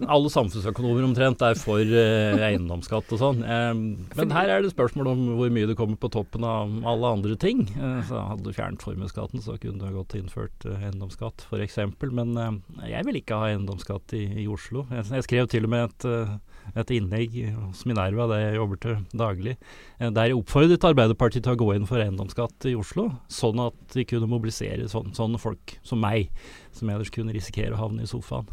alle, 0.09 0.29
samfunnsøkonomer 0.33 1.06
omtrent 1.06 1.44
er 1.45 1.57
for 1.59 1.81
eh, 1.81 2.41
eiendomsskatt 2.47 3.12
og 3.13 3.21
sånn. 3.21 3.44
Eh, 3.45 3.71
men 4.18 4.33
her 4.33 4.50
er 4.50 4.63
det 4.65 4.73
spørsmål 4.73 5.12
om 5.12 5.23
hvor 5.38 5.51
mye 5.53 5.69
det 5.69 5.77
kommer 5.77 6.00
på 6.01 6.09
toppen 6.13 6.45
av 6.47 6.73
alle 6.89 7.13
andre 7.18 7.38
ting. 7.39 7.63
Eh, 7.75 8.00
så 8.09 8.23
Hadde 8.31 8.47
du 8.47 8.56
fjernet 8.56 8.83
formuesskatten, 8.85 9.44
så 9.44 9.57
kunne 9.62 9.81
du 9.81 9.97
godt 10.00 10.15
innført 10.18 10.65
eh, 10.65 10.88
eiendomsskatt 10.88 11.45
f.eks. 11.47 11.79
Men 12.09 12.33
eh, 12.38 12.57
jeg 12.95 13.07
vil 13.07 13.21
ikke 13.21 13.38
ha 13.38 13.51
eiendomsskatt 13.51 14.18
i, 14.18 14.25
i 14.44 14.47
Oslo. 14.50 14.88
Jeg, 14.89 15.09
jeg, 15.13 15.27
skrev 15.29 15.50
til 15.51 15.69
og 15.69 15.74
med 15.75 15.88
et, 15.89 16.09
eh, 16.09 16.35
et 16.81 16.94
innlegg 16.97 17.39
hos 17.59 17.85
Minerva, 17.89 18.29
der 18.31 18.45
jeg 18.45 18.59
jobber 18.59 18.81
til 18.81 19.01
daglig, 19.17 19.57
der 20.01 20.29
jeg 20.29 20.38
oppfordret 20.38 20.91
Arbeiderpartiet 20.91 21.45
til 21.45 21.57
å 21.57 21.62
gå 21.62 21.74
inn 21.75 21.89
for 21.89 22.01
eiendomsskatt 22.01 22.69
i 22.72 22.77
Oslo, 22.77 23.12
sånn 23.31 23.62
at 23.67 23.81
de 23.93 24.05
kunne 24.07 24.29
mobilisere 24.29 24.89
sånne, 24.89 25.13
sånne 25.17 25.41
folk 25.41 25.77
som 25.86 26.01
meg, 26.01 26.31
som 26.74 26.89
ellers 26.89 27.13
kunne 27.13 27.36
risikere 27.36 27.75
å 27.77 27.84
havne 27.84 28.05
i 28.05 28.10
sofaen. 28.10 28.50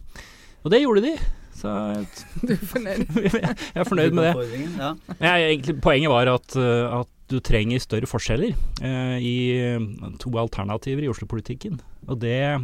Og 0.64 0.72
det 0.72 0.82
gjorde 0.82 1.04
de. 1.04 1.12
Så 1.58 1.68
du 2.46 2.54
er 2.54 2.64
fornøyd? 2.70 3.06
jeg 3.42 3.82
er 3.82 3.88
fornøyd 3.88 4.16
med 4.16 4.28
det. 4.28 4.64
Ja. 4.78 4.90
Jeg, 5.18 5.52
egentlig, 5.52 5.78
poenget 5.84 6.12
var 6.12 6.30
at, 6.38 6.58
eh, 6.58 6.98
at, 7.02 7.14
du 7.28 7.42
trenger 7.44 7.76
større 7.76 8.08
forskjeller 8.08 8.54
eh, 8.80 9.16
i 9.20 9.32
eh, 9.60 9.82
to 10.16 10.30
alternativer 10.40 11.04
i 11.04 11.10
Oslo-politikken. 11.12 11.74
Og 12.08 12.22
det 12.22 12.38
er 12.48 12.62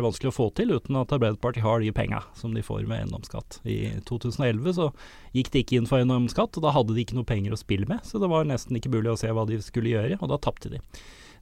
det 0.00 0.02
vanskelig 0.02 0.32
å 0.32 0.34
få 0.34 0.48
til 0.58 0.72
uten 0.74 0.98
at 0.98 1.12
Arbeiderpartiet 1.14 1.62
har 1.62 1.78
de 1.78 1.92
penga 1.94 2.24
som 2.34 2.56
de 2.56 2.64
får 2.64 2.88
med 2.88 3.04
eiendomsskatt. 3.04 3.60
I 3.70 4.00
2011 4.08 4.74
så 4.80 4.88
gikk 5.36 5.52
de 5.54 5.62
ikke 5.62 5.78
inn 5.78 5.86
for 5.86 6.00
eiendomsskatt, 6.00 6.58
og 6.58 6.66
da 6.66 6.72
hadde 6.74 6.96
de 6.96 7.04
ikke 7.04 7.20
noe 7.20 7.28
penger 7.28 7.54
å 7.54 7.60
spille 7.60 7.86
med. 7.86 8.02
Så 8.08 8.18
det 8.18 8.32
var 8.32 8.48
nesten 8.50 8.80
ikke 8.80 8.90
mulig 8.96 9.12
å 9.12 9.20
se 9.20 9.30
hva 9.30 9.46
de 9.46 9.60
skulle 9.62 9.92
gjøre, 9.92 10.18
og 10.18 10.32
da 10.32 10.40
tapte 10.42 10.72
de. 10.74 10.82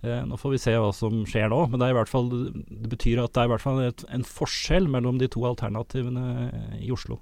Eh, 0.02 0.22
nå 0.26 0.38
får 0.38 0.56
vi 0.56 0.60
se 0.62 0.74
hva 0.74 0.90
som 0.96 1.22
skjer 1.28 1.50
nå, 1.52 1.60
men 1.70 1.82
det, 1.82 1.92
fall, 2.10 2.30
det 2.66 2.90
betyr 2.90 3.22
at 3.22 3.34
det 3.34 3.44
er 3.44 3.50
i 3.50 3.52
hvert 3.54 3.64
fall 3.64 3.82
et, 3.84 4.04
en 4.10 4.26
forskjell 4.26 4.88
mellom 4.90 5.20
de 5.20 5.30
to 5.30 5.44
alternativene 5.46 6.50
i 6.82 6.90
Oslo. 6.94 7.20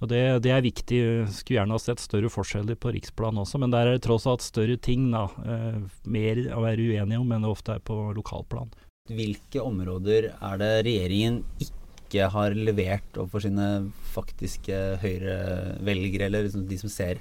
Og 0.00 0.08
det, 0.08 0.20
det, 0.46 0.52
er 0.54 0.64
viktig. 0.64 1.00
Skulle 1.28 1.58
gjerne 1.58 1.76
ha 1.76 1.82
sett 1.82 2.00
større 2.00 2.30
forskjeller 2.32 2.78
på 2.80 2.94
riksplan 2.96 3.40
også, 3.42 3.60
men 3.60 3.72
der 3.72 3.86
er 3.86 3.98
det 3.98 4.06
tross 4.06 4.26
alt 4.30 4.42
større 4.42 4.78
ting 4.80 5.10
da, 5.12 5.26
eh, 5.44 5.82
mer 6.08 6.40
å 6.56 6.62
være 6.64 6.86
uenige 6.88 7.20
om 7.20 7.36
enn 7.36 7.44
det 7.44 7.52
ofte 7.52 7.76
er 7.76 7.84
på 7.84 7.98
lokalplan. 8.16 8.72
Hvilke 9.10 9.62
områder 9.62 10.32
er 10.32 10.58
det 10.60 10.72
regjeringen 10.86 11.42
ikke 11.60 12.30
har 12.32 12.56
levert 12.56 13.20
overfor 13.20 13.44
sine 13.44 13.68
faktiske 14.14 14.80
høyrevelgere, 15.04 16.26
eller 16.26 16.48
liksom 16.48 16.66
de 16.70 16.80
som 16.80 16.90
ser 16.90 17.20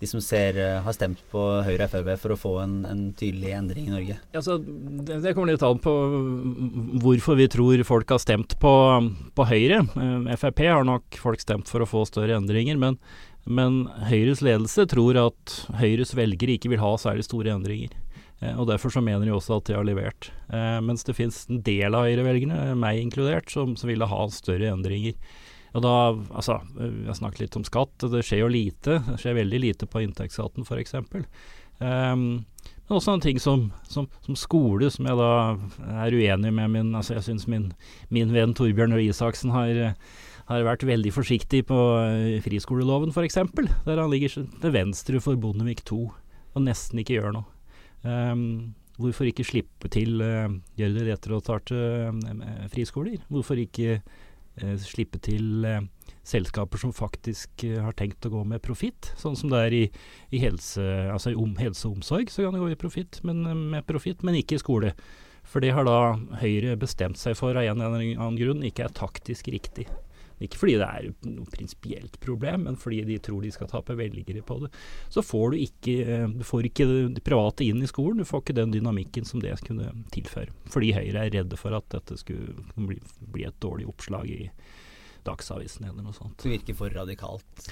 de 0.00 0.06
som 0.06 0.20
ser, 0.22 0.58
eh, 0.58 0.80
har 0.82 0.94
stemt 0.94 1.20
på 1.32 1.42
Høyre 1.66 1.88
og 1.88 1.90
Frp 1.90 2.10
for 2.22 2.34
å 2.34 2.38
få 2.38 2.52
en, 2.62 2.74
en 2.86 3.00
tydelig 3.18 3.50
endring 3.56 3.88
i 3.88 3.94
Norge? 3.94 4.18
Altså, 4.36 4.58
det, 4.58 5.20
det, 5.24 5.32
kommer 5.34 5.52
litt 5.52 5.64
an 5.66 5.80
på 5.82 5.94
hvorfor 7.02 7.38
vi 7.38 7.48
tror 7.50 7.82
folk 7.86 8.14
har 8.14 8.22
stemt 8.22 8.54
på, 8.62 8.74
på 9.34 9.48
Høyre. 9.50 9.82
Eh, 9.98 10.36
Frp 10.38 10.62
har 10.68 10.86
nok 10.86 11.18
folk 11.18 11.42
stemt 11.42 11.70
for 11.70 11.82
å 11.82 11.88
få 11.90 12.04
større 12.06 12.38
endringer, 12.38 12.78
men, 12.78 13.00
men 13.42 13.86
Høyres 14.10 14.44
ledelse 14.44 14.86
tror 14.90 15.18
at 15.24 15.56
Høyres 15.80 16.14
velgere 16.18 16.54
ikke 16.58 16.70
vil 16.74 16.84
ha 16.84 16.94
særlig 17.00 17.26
store 17.26 17.56
endringer. 17.56 17.98
Eh, 18.38 18.54
og 18.54 18.70
Derfor 18.70 18.94
så 18.94 19.02
mener 19.02 19.26
de 19.26 19.34
også 19.34 19.58
at 19.58 19.66
de 19.66 19.78
har 19.80 19.88
levert. 19.88 20.30
mens 20.48 21.02
det 21.04 21.18
finnes 21.18 21.42
en 21.50 21.58
del 21.66 21.92
av 21.92 22.06
Høyre-velgerne, 22.06 22.78
meg 22.78 23.02
inkludert, 23.02 23.50
som, 23.50 23.74
som 23.76 23.90
ville 23.90 24.06
ha 24.06 24.22
større 24.30 24.70
endringer. 24.70 25.18
Og 25.76 25.84
da, 25.84 25.94
altså, 26.32 26.60
Vi 26.76 27.06
har 27.06 27.18
snakket 27.18 27.42
litt 27.46 27.58
om 27.60 27.66
skatt. 27.66 28.06
Det 28.12 28.22
skjer 28.24 28.44
jo 28.44 28.52
lite. 28.52 29.00
Det 29.06 29.18
skjer 29.20 29.40
veldig 29.42 29.60
lite 29.66 29.88
på 29.90 30.02
inntektsskatten 30.04 30.64
f.eks. 30.64 30.94
Um, 31.78 32.46
men 32.88 32.96
også 32.96 33.12
en 33.14 33.22
ting 33.22 33.36
som, 33.38 33.68
som, 33.86 34.08
som, 34.24 34.34
skole, 34.34 34.88
som 34.90 35.06
jeg 35.06 35.18
da 35.20 35.28
er 36.02 36.16
uenig 36.16 36.50
med 36.56 36.72
min 36.72 36.96
altså 36.98 37.14
Jeg 37.14 37.26
syns 37.28 37.44
min, 37.46 37.68
min, 38.10 38.32
venn 38.34 38.54
Torbjørn 38.56 38.96
Røe 38.96 39.12
Isaksen 39.12 39.52
har, 39.54 39.92
har, 40.48 40.64
vært 40.66 40.86
veldig 40.88 41.12
forsiktig 41.14 41.66
på 41.68 41.76
uh, 41.76 42.40
friskoleloven 42.42 43.12
f.eks., 43.12 43.38
der 43.86 44.00
han 44.00 44.10
ligger 44.10 44.40
til 44.40 44.74
venstre 44.74 45.20
for 45.22 45.38
Bondevik 45.38 45.84
II 45.86 46.08
og 46.56 46.64
nesten 46.64 47.02
ikke 47.02 47.18
gjør 47.18 47.36
noe. 47.36 47.46
Um, 48.02 48.74
hvorfor 48.98 49.28
ikke 49.28 49.46
slippe 49.46 49.90
til 49.92 50.22
uh, 50.22 50.48
lettere 50.78 51.36
å 51.36 51.42
starte 51.42 51.76
uh, 51.76 52.66
friskoler? 52.72 53.20
Hvorfor 53.30 53.60
ikke 53.60 54.00
slippe 54.82 55.20
til 55.22 55.66
selskaper 56.28 56.80
som 56.80 56.92
faktisk 56.94 57.64
uh, 57.64 57.80
har 57.86 57.96
tenkt 57.98 58.26
å 58.26 58.32
gå 58.32 58.42
med 58.48 58.62
profitt. 58.64 59.12
Sånn 59.20 59.36
som 59.38 59.52
det 59.52 59.62
er 59.66 59.76
i, 59.76 59.84
i 60.34 60.42
helse, 60.42 60.84
altså 61.12 61.34
om, 61.38 61.54
helse 61.60 61.88
og 61.88 61.98
omsorg, 61.98 62.32
så 62.32 62.44
kan 62.44 62.56
det 62.56 62.62
gå 62.62 62.72
i 62.74 62.80
profitt, 62.80 63.20
men, 63.26 63.44
eh, 63.48 63.64
med 63.76 63.88
profitt, 63.88 64.24
men 64.26 64.38
ikke 64.38 64.58
i 64.58 64.62
skole. 64.62 64.92
For 65.48 65.64
det 65.64 65.72
har 65.72 65.86
da 65.88 66.18
Høyre 66.42 66.76
bestemt 66.80 67.20
seg 67.20 67.38
for 67.38 67.56
av 67.56 67.64
en 67.64 67.80
eller 67.80 68.04
annen 68.18 68.36
grunn 68.40 68.66
ikke 68.66 68.84
er 68.84 68.96
taktisk 68.96 69.48
riktig. 69.54 69.86
Ikke 70.44 70.60
fordi 70.60 70.76
det 70.80 70.88
er 70.88 71.08
noe 71.26 71.48
prinsipielt 71.52 72.18
problem, 72.22 72.66
men 72.68 72.78
fordi 72.80 73.02
de 73.08 73.18
tror 73.22 73.44
de 73.44 73.52
skal 73.54 73.70
tape 73.70 73.96
velgere 73.98 74.42
på 74.46 74.60
det. 74.64 74.72
Så 75.12 75.24
får 75.26 75.54
du 75.54 75.60
ikke, 75.62 75.96
eh, 76.04 76.26
du 76.30 76.44
får 76.46 76.70
ikke 76.70 76.88
det 77.16 77.24
private 77.26 77.66
inn 77.66 77.82
i 77.82 77.90
skolen. 77.90 78.22
Du 78.22 78.28
får 78.28 78.44
ikke 78.44 78.58
den 78.60 78.74
dynamikken 78.74 79.26
som 79.28 79.42
det 79.44 79.56
kunne 79.66 79.90
tilføre. 80.14 80.54
Fordi 80.70 80.92
Høyre 80.96 81.26
er 81.26 81.34
redde 81.38 81.58
for 81.60 81.74
at 81.76 81.88
dette 81.94 82.18
skulle 82.20 82.54
bli, 82.76 83.00
bli 83.20 83.48
et 83.48 83.58
dårlig 83.62 83.88
oppslag 83.90 84.30
i, 84.30 84.50
Dagsavisen 85.26 85.88
eller 85.88 86.04
noe 86.04 86.14
sånt. 86.16 86.38
Det 86.40 86.52
virker 86.52 86.76
for 86.78 86.94
radikalt? 86.94 87.68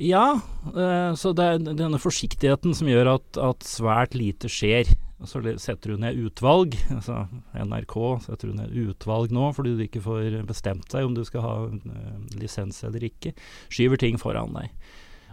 Ja, 0.00 0.40
uh, 0.74 1.12
så 1.18 1.34
det 1.36 1.46
er 1.46 1.60
denne 1.68 2.00
forsiktigheten 2.02 2.74
som 2.76 2.90
gjør 2.90 3.14
at, 3.18 3.40
at 3.40 3.66
svært 3.68 4.16
lite 4.18 4.50
skjer. 4.50 4.90
Så 5.28 5.42
setter 5.60 5.92
du 5.92 6.00
ned 6.00 6.16
utvalg, 6.16 6.76
altså 6.96 7.26
NRK 7.52 7.96
setter 8.24 8.50
du 8.50 8.56
ned 8.56 8.74
utvalg 8.86 9.34
nå 9.34 9.50
fordi 9.56 9.76
du 9.76 9.84
ikke 9.84 10.02
får 10.04 10.40
bestemt 10.48 10.88
deg 10.92 11.06
om 11.06 11.14
du 11.16 11.22
skal 11.28 11.44
ha 11.44 11.54
uh, 11.68 12.16
lisens 12.40 12.82
eller 12.88 13.04
ikke. 13.10 13.34
Skyver 13.68 14.00
ting 14.00 14.20
foran 14.20 14.56
deg. 14.56 14.72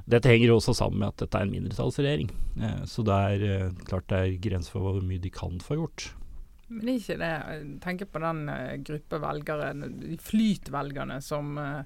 Dette 0.08 0.32
henger 0.32 0.54
også 0.54 0.76
sammen 0.76 1.02
med 1.02 1.12
at 1.12 1.24
dette 1.24 1.40
er 1.40 1.48
en 1.48 1.56
mindretallsregjering. 1.56 2.32
Uh, 2.60 2.84
så 2.90 3.06
det 3.08 3.18
er 3.32 3.76
klart 3.88 4.10
det 4.12 4.22
er 4.22 4.40
grenser 4.50 4.76
for 4.76 4.88
hvor 4.88 5.04
mye 5.04 5.24
de 5.24 5.34
kan 5.34 5.60
få 5.64 5.80
gjort. 5.80 6.10
Men 6.68 6.92
ikke 6.98 7.16
det. 7.22 7.34
Tenk 7.84 8.04
på 8.12 8.22
den 8.24 8.48
uh, 8.52 8.76
gruppe 8.84 9.20
velgere, 9.24 9.72
de 9.88 10.18
flytvelgerne 10.20 11.22
som 11.24 11.56
uh, 11.56 11.84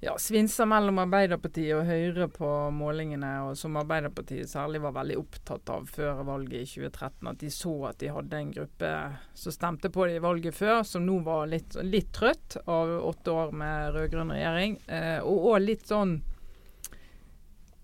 ja, 0.00 0.14
svinser 0.18 0.68
mellom 0.70 1.00
Arbeiderpartiet 1.02 1.74
og 1.74 1.88
Høyre 1.88 2.28
på 2.30 2.48
målingene, 2.74 3.32
og 3.48 3.56
som 3.58 3.78
Arbeiderpartiet 3.80 4.50
særlig 4.50 4.82
var 4.84 4.94
veldig 4.94 5.16
opptatt 5.18 5.72
av 5.74 5.88
før 5.90 6.22
valget 6.28 6.60
i 6.60 6.68
2013. 6.70 7.30
At 7.32 7.42
de 7.42 7.50
så 7.50 7.74
at 7.90 7.98
de 8.02 8.12
hadde 8.14 8.38
en 8.38 8.52
gruppe 8.54 8.92
som 9.34 9.54
stemte 9.54 9.90
på 9.94 10.06
det 10.06 10.20
i 10.20 10.22
valget 10.22 10.54
før, 10.54 10.84
som 10.86 11.06
nå 11.06 11.18
var 11.26 11.50
litt, 11.50 11.74
litt 11.82 12.12
trøtt 12.14 12.60
av 12.66 12.94
åtte 13.10 13.34
år 13.34 13.54
med 13.58 13.94
rød-grønn 13.96 14.34
regjering. 14.36 14.78
Eh, 14.86 15.18
og, 15.24 15.50
og 15.50 15.66
litt 15.66 15.90
sånn 15.90 16.20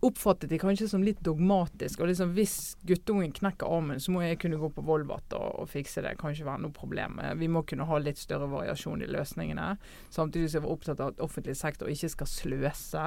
oppfattet 0.04 0.50
de 0.50 0.58
kanskje 0.60 0.88
som 0.88 1.02
litt 1.04 1.20
dogmatisk. 1.24 2.00
og 2.00 2.10
liksom 2.10 2.34
Hvis 2.36 2.76
guttungen 2.82 3.32
knekker 3.32 3.70
armen, 3.70 4.00
så 4.00 4.12
må 4.12 4.22
jeg 4.24 4.38
kunne 4.42 4.60
gå 4.60 4.68
på 4.74 4.84
Volvat 4.84 5.32
og, 5.36 5.60
og, 5.62 5.68
fikse 5.70 6.04
det. 6.04 6.16
Kan 6.20 6.34
ikke 6.34 6.48
være 6.48 6.64
noe 6.66 6.76
problem. 6.76 7.20
Vi 7.40 7.48
må 7.48 7.64
kunne 7.64 7.88
ha 7.88 7.98
litt 8.02 8.20
større 8.20 8.48
variasjon 8.52 9.04
i 9.04 9.10
løsningene. 9.10 9.74
Samtidig 10.14 10.50
som 10.50 10.60
jeg 10.60 10.66
var 10.66 10.76
opptatt 10.76 11.02
av 11.02 11.14
at 11.14 11.24
offentlig 11.24 11.56
sektor 11.58 11.90
ikke 11.90 12.12
skal 12.12 12.30
sløse. 12.30 13.04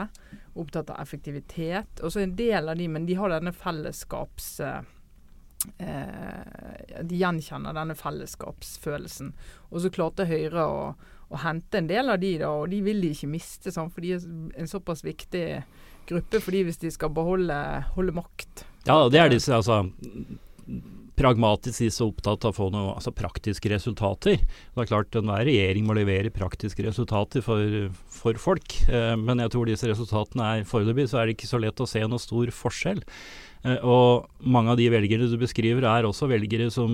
Opptatt 0.58 0.94
av 0.94 1.02
effektivitet. 1.04 2.02
Og 2.02 2.14
så 2.14 2.24
en 2.24 2.38
del 2.40 2.70
av 2.70 2.78
de, 2.80 2.88
men 2.92 3.10
de 3.10 3.20
har 3.20 3.34
denne 3.34 3.56
fellesskaps... 3.56 4.56
Eh, 4.62 4.94
de 7.04 7.18
gjenkjenner 7.18 7.74
denne 7.76 7.96
fellesskapsfølelsen. 7.98 9.32
Og 9.72 9.82
så 9.84 9.92
klarte 9.94 10.28
Høyre 10.30 10.64
å, 10.70 10.82
å, 11.28 11.40
hente 11.42 11.82
en 11.82 11.90
del 11.90 12.14
av 12.14 12.22
de, 12.22 12.36
da, 12.42 12.52
og 12.62 12.70
de 12.72 12.82
vil 12.86 13.02
de 13.04 13.12
ikke 13.16 13.32
miste, 13.32 13.74
sånn, 13.74 13.90
for 13.92 14.06
de 14.06 14.14
er 14.16 14.28
en 14.62 14.70
såpass 14.70 15.04
viktig 15.06 15.48
gruppe 16.10 16.42
for 16.44 16.56
de 16.56 16.66
hvis 16.68 16.82
de 16.82 16.92
skal 16.94 17.14
beholde 17.14 17.56
holde 17.96 18.16
makt. 18.16 18.66
Ja, 18.88 19.04
det 19.12 19.20
er 19.20 19.34
disse 19.34 19.56
altså 19.56 19.84
pragmatisk 21.18 21.82
så 21.90 22.12
opptatt 22.12 22.46
av 22.46 22.54
å 22.54 22.56
få 22.56 22.68
noe 22.74 22.94
altså 22.94 23.12
praktiske 23.16 23.72
resultater. 23.72 24.38
Det 24.38 24.84
er 24.84 24.90
klart 24.90 25.18
Enhver 25.18 25.48
regjering 25.48 25.88
må 25.88 25.96
levere 25.98 26.34
praktiske 26.34 26.86
resultater 26.86 27.42
for, 27.46 27.90
for 28.20 28.38
folk. 28.42 28.78
Eh, 28.86 29.16
men 29.18 29.42
jeg 29.42 29.54
tror 29.54 29.70
disse 29.70 29.90
resultatene 29.90 30.52
er 30.60 30.70
foreløpig 30.70 31.08
så 31.10 31.22
er 31.22 31.28
det 31.28 31.38
ikke 31.38 31.50
så 31.50 31.62
lett 31.64 31.82
å 31.82 31.90
se 31.90 32.04
noe 32.06 32.22
stor 32.22 32.54
forskjell. 32.54 33.02
Eh, 33.66 33.82
og 33.82 34.30
mange 34.46 34.76
av 34.76 34.80
de 34.80 34.90
velgerne 34.94 35.30
du 35.32 35.38
beskriver 35.42 35.88
er 35.90 36.06
også 36.06 36.30
velgere 36.30 36.70
som, 36.74 36.94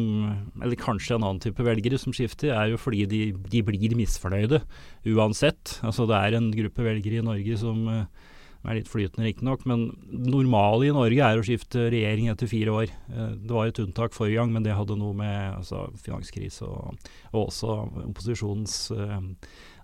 eller 0.61 0.79
kanskje 0.79 1.17
en 1.17 1.27
annen 1.27 1.43
type 1.43 1.67
velgere 1.67 1.99
som 1.99 2.15
skifter, 2.15 2.53
er 2.55 2.71
jo 2.71 2.79
fordi 2.79 3.03
de, 3.09 3.23
de 3.51 3.63
blir 3.67 3.97
misfornøyde 3.99 4.63
uansett. 5.11 5.81
Altså 5.83 6.07
det 6.07 6.19
er 6.19 6.39
en 6.39 6.53
gruppe 6.55 6.87
velgere 6.87 7.19
i 7.19 7.27
Norge 7.27 7.59
som 7.59 7.83
eh, 7.91 8.29
er 8.63 8.77
litt 8.77 8.89
flytende 8.91 9.27
riktignok, 9.27 9.65
men 9.67 9.89
normale 10.07 10.87
i 10.87 10.93
Norge 10.95 11.25
er 11.25 11.39
å 11.39 11.43
skifte 11.45 11.89
regjering 11.91 12.29
etter 12.31 12.47
fire 12.47 12.75
år. 12.77 12.93
Eh, 13.11 13.33
det 13.43 13.51
var 13.51 13.67
et 13.67 13.81
unntak 13.83 14.15
forrige 14.15 14.39
gang, 14.39 14.53
men 14.55 14.63
det 14.65 14.77
hadde 14.77 14.97
noe 14.99 15.15
med 15.17 15.59
altså, 15.59 15.85
finanskrise 16.03 16.67
og, 16.67 16.95
og, 17.33 17.41
også 17.43 17.75
opposisjonens 18.05 18.77
uh, 18.95 19.19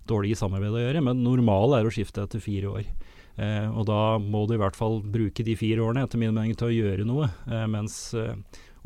dårlige 0.08 0.40
samarbeid 0.40 0.78
å 0.78 0.82
gjøre. 0.86 1.04
Men 1.10 1.22
normalt 1.26 1.76
er 1.76 1.86
å 1.88 1.92
skifte 1.92 2.24
etter 2.24 2.42
fire 2.42 2.72
år. 2.72 2.88
Uh, 3.36 3.68
og 3.68 3.84
da 3.90 4.00
må 4.22 4.46
du 4.48 4.56
i 4.56 4.62
hvert 4.62 4.78
fall 4.78 5.00
bruke 5.04 5.44
de 5.44 5.58
fire 5.60 5.84
årene 5.84 6.06
etter 6.06 6.20
min 6.20 6.32
mening 6.32 6.56
til 6.56 6.70
å 6.70 6.74
gjøre 6.74 7.08
noe. 7.08 7.28
Uh, 7.50 7.66
mens 7.70 8.00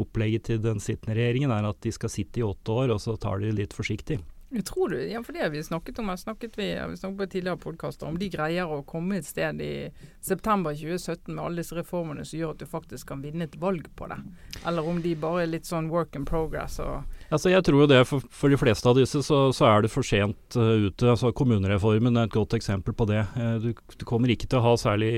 opplegget 0.03 0.49
til 0.49 0.59
den 0.59 0.83
sittende 0.83 1.15
regjeringen 1.15 1.55
er 1.55 1.69
at 1.69 1.79
de 1.87 1.93
skal 1.95 2.11
sitte 2.11 2.43
i 2.43 2.47
åtte 2.47 2.75
år, 2.75 2.97
og 2.97 3.03
så 3.03 3.15
tar 3.21 3.39
de 3.45 3.55
litt 3.55 3.77
forsiktig. 3.77 4.19
Jeg 4.55 4.65
tror 4.69 4.93
du, 4.93 5.01
ja, 5.03 5.19
for 5.27 5.35
det 5.35 5.43
har 5.43 5.49
vi 5.51 5.63
snakket 5.67 5.99
om, 5.99 6.13
snakket 6.19 6.59
vi, 6.59 6.69
vi 6.91 6.97
snakket 6.97 7.19
på 7.19 7.27
tidligere 7.27 7.59
podkaster, 7.59 8.07
om 8.07 8.19
de 8.19 8.29
greier 8.31 8.71
å 8.71 8.85
komme 8.87 9.19
et 9.19 9.27
sted 9.27 9.59
i 9.59 9.89
september 10.23 10.77
2017 10.79 11.33
med 11.33 11.43
alle 11.43 11.65
disse 11.65 11.75
reformene 11.75 12.23
som 12.23 12.39
gjør 12.39 12.53
at 12.55 12.63
du 12.63 12.69
faktisk 12.71 13.09
kan 13.11 13.25
vinne 13.25 13.49
et 13.49 13.57
valg 13.59 13.89
på 13.99 14.07
det. 14.13 14.21
Eller 14.63 14.87
om 14.87 15.01
de 15.03 15.17
bare 15.19 15.43
er 15.43 15.51
litt 15.51 15.67
sånn 15.67 15.91
work 15.91 16.15
in 16.15 16.27
progress. 16.29 16.79
Og 16.85 17.24
altså, 17.35 17.51
jeg 17.53 17.65
tror 17.67 17.83
jo 17.83 17.89
det 17.91 18.01
for, 18.09 18.25
for, 18.33 18.53
de 18.53 18.59
fleste 18.59 18.89
av 18.89 18.99
disse 18.99 19.21
så, 19.27 19.39
så 19.55 19.67
er 19.69 19.85
det 19.85 19.91
for 19.93 20.07
sent 20.07 20.59
uh, 20.59 20.87
ute. 20.87 21.09
Altså, 21.11 21.33
kommunereformen 21.37 22.17
er 22.17 22.29
et 22.29 22.35
godt 22.35 22.57
eksempel 22.57 22.97
på 22.97 23.07
det. 23.11 23.23
Uh, 23.37 23.57
du, 23.63 23.69
du, 23.75 24.05
kommer 24.09 24.33
ikke 24.33 24.49
til 24.49 24.61
å 24.61 24.65
ha 24.69 24.75
særlig 24.81 25.11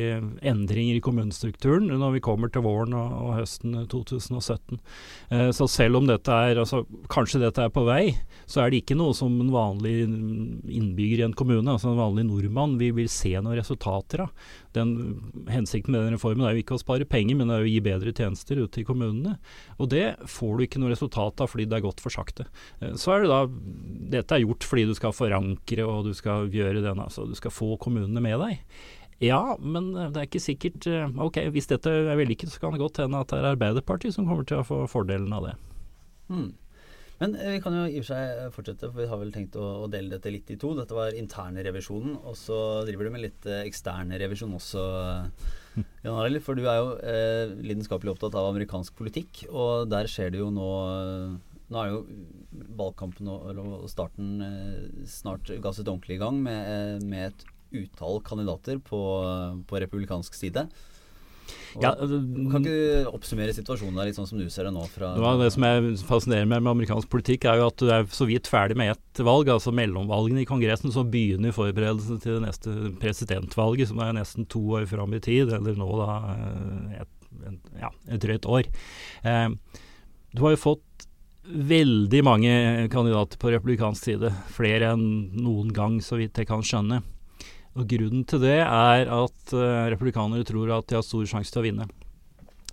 endringer 0.47 0.99
i 0.99 1.05
kommunestrukturen 1.05 1.91
når 1.93 2.17
vi 2.17 2.25
kommer 2.25 2.53
til 2.53 2.65
våren 2.67 2.97
og, 2.97 3.15
og 3.21 3.37
høsten 3.41 3.77
2017. 3.93 4.81
Uh, 5.33 5.51
så 5.57 5.69
selv 5.71 6.01
om 6.01 6.11
dette 6.11 6.33
er, 6.33 6.63
altså, 6.63 6.85
kanskje 7.13 7.43
dette 7.45 7.67
er 7.67 7.75
på 7.75 7.87
vei, 7.87 8.17
så 8.49 8.65
er 8.65 8.73
det 8.73 8.83
ikke 8.83 8.99
noe 8.99 9.15
som 9.17 9.37
en 9.43 9.53
vanlig 9.55 9.99
innbygger 10.07 11.23
i 11.23 11.27
en 11.27 11.37
kommune, 11.37 11.67
altså 11.71 11.93
en 11.93 12.01
vanlig 12.01 12.27
nordmann, 12.29 12.79
vi 12.81 12.93
vil 12.97 13.11
se 13.13 13.35
noen 13.37 13.59
resultater 13.59 14.27
av. 14.27 14.53
Den, 14.77 14.91
hensikten 15.51 15.95
med 15.95 16.05
den 16.05 16.17
reformen 16.17 16.47
er 16.47 16.55
jo 16.55 16.65
ikke 16.65 16.77
å 16.77 16.83
spare 16.83 17.09
penger, 17.09 17.39
men 17.39 17.51
det 17.51 17.57
er 17.57 17.67
å 17.67 17.71
gi 17.71 17.81
bedre 17.85 18.13
tjenester 18.17 18.61
ut 18.61 18.73
til 18.77 18.87
kommunene. 18.89 19.37
Og 19.81 19.91
det 19.93 20.05
får 20.31 20.53
du 20.57 20.67
ikke 20.67 20.83
noe 20.83 20.93
resultat 20.93 21.43
av 21.43 21.51
fordi 21.53 21.69
det 21.71 21.79
er 21.79 21.87
gått 21.87 22.03
for 22.05 22.15
sakte. 22.15 22.49
Eh, 22.81 22.95
så 23.01 23.17
er 23.17 23.25
det 23.25 23.33
da 23.33 23.41
Dette 24.17 24.37
er 24.37 24.45
gjort 24.45 24.67
fordi 24.69 24.87
du 24.89 24.95
skal 24.97 25.17
forankre 25.17 25.89
og 25.89 26.07
du 26.07 26.13
skal 26.17 26.51
gjøre 26.53 26.85
den, 26.85 27.03
altså 27.03 27.27
du 27.27 27.35
skal 27.39 27.55
få 27.55 27.75
kommunene 27.83 28.23
med 28.23 28.39
deg. 28.43 28.63
Ja, 29.25 29.57
men 29.57 29.95
det 29.97 30.21
er 30.21 30.27
ikke 30.29 30.43
sikkert 30.45 30.87
eh, 30.91 31.09
Ok, 31.25 31.41
hvis 31.55 31.71
dette 31.71 31.89
er 31.89 32.19
vellykket, 32.19 32.53
så 32.53 32.61
kan 32.61 32.77
det 32.77 32.83
godt 32.83 33.01
hende 33.01 33.23
at 33.23 33.33
det 33.33 33.41
er 33.41 33.55
Arbeiderpartiet 33.55 34.17
som 34.17 34.29
kommer 34.29 34.45
til 34.49 34.61
å 34.61 34.67
få 34.67 34.85
fordelen 34.93 35.33
av 35.33 35.49
det. 35.49 35.57
Hmm. 36.29 36.51
Men 37.21 37.37
eh, 37.41 37.55
vi 37.57 37.63
kan 37.65 37.77
jo 37.77 37.87
i 37.89 38.01
og 38.01 38.05
for 38.05 38.13
seg 38.13 38.55
fortsette, 38.57 38.91
for 38.91 39.03
vi 39.03 39.09
har 39.11 39.21
vel 39.21 39.33
tenkt 39.35 39.57
å, 39.61 39.67
å 39.85 39.91
dele 39.93 40.17
dette 40.17 40.33
litt 40.33 40.51
i 40.53 40.59
to. 40.61 40.75
Dette 40.77 40.97
var 40.97 41.17
interne 41.17 41.65
revisjonen, 41.65 42.19
og 42.21 42.37
så 42.39 42.59
driver 42.89 43.09
du 43.09 43.15
med 43.15 43.25
litt 43.25 43.49
eh, 43.49 43.65
eksterne 43.65 44.21
revisjon 44.21 44.57
også, 44.59 44.85
Jan 46.05 46.17
Arild. 46.17 46.43
For 46.45 46.59
du 46.59 46.67
er 46.69 46.81
jo 46.81 46.95
eh, 47.01 47.57
lidenskapelig 47.65 48.15
opptatt 48.15 48.37
av 48.37 48.51
amerikansk 48.51 48.97
politikk, 48.99 49.47
og 49.49 49.89
der 49.93 50.11
skjer 50.11 50.35
det 50.35 50.43
jo 50.45 50.53
nå 50.55 50.71
Nå 51.67 51.81
er 51.83 51.89
jo 51.91 51.97
valgkampen 52.79 53.27
og, 53.27 53.89
starten 53.91 54.43
eh, 54.45 55.07
snart 55.11 55.51
gasset 55.59 55.89
ordentlig 55.89 56.15
i 56.15 56.21
gang 56.21 56.37
med, 56.39 56.61
eh, 56.71 57.01
med 57.03 57.33
et 57.33 57.43
utall 57.75 58.21
kandidater 58.23 58.79
på, 58.79 59.01
på 59.67 59.81
republikansk 59.83 60.37
side. 60.39 60.63
Ja, 61.83 61.93
altså, 61.93 62.19
kan 62.53 62.65
ikke 62.65 62.75
du 62.75 63.11
oppsummere 63.11 63.55
situasjonen 63.57 63.99
der 63.99 64.09
litt 64.09 64.19
sånn 64.19 64.29
som 64.29 64.41
du 64.41 64.47
ser 64.53 64.69
det 64.69 64.73
nå? 64.75 64.85
Fra 64.93 65.13
det, 65.17 65.33
det 65.43 65.49
som 65.55 65.67
er 65.69 65.89
fascinerer 66.09 66.49
meg 66.49 66.63
med 66.63 66.73
amerikansk 66.73 67.11
politikk, 67.13 67.47
er 67.49 67.61
jo 67.61 67.69
at 67.71 67.81
du 67.83 67.91
er 67.93 68.07
så 68.13 68.29
vidt 68.29 68.51
ferdig 68.51 68.79
med 68.79 68.95
ett 68.95 69.23
valg, 69.27 69.51
altså 69.53 69.75
mellomvalgene 69.77 70.45
i 70.45 70.49
Kongressen, 70.49 70.93
så 70.95 71.05
begynner 71.07 71.57
forberedelsene 71.57 72.23
til 72.23 72.39
det 72.39 72.47
neste 72.47 72.77
presidentvalget, 73.03 73.91
som 73.91 74.01
er 74.05 74.17
nesten 74.17 74.49
to 74.53 74.63
år 74.79 74.89
fram 74.91 75.17
i 75.17 75.23
tid, 75.25 75.53
eller 75.57 75.77
nå 75.79 75.91
da 76.01 76.17
eh, 76.37 77.03
et, 77.03 77.61
ja, 77.83 77.93
et 78.09 78.23
drøyt 78.25 78.49
år. 78.59 78.71
Eh, 79.27 79.83
du 80.37 80.45
har 80.45 80.57
jo 80.57 80.65
fått 80.69 81.07
veldig 81.47 82.23
mange 82.27 82.55
kandidater 82.91 83.39
på 83.39 83.53
republikansk 83.55 84.09
side, 84.09 84.33
flere 84.55 84.95
enn 84.95 85.05
noen 85.39 85.71
gang, 85.75 86.01
så 86.03 86.19
vidt 86.19 86.39
jeg 86.41 86.49
kan 86.51 86.65
skjønne. 86.67 87.03
Og 87.77 87.85
Grunnen 87.91 88.25
til 88.25 88.41
det 88.41 88.59
er 88.63 89.11
at 89.13 89.53
uh, 89.53 89.87
republikanere 89.93 90.47
tror 90.49 90.73
at 90.79 90.89
de 90.89 90.97
har 90.99 91.05
stor 91.05 91.27
sjanse 91.29 91.53
til 91.53 91.63
å 91.63 91.67
vinne. 91.67 91.89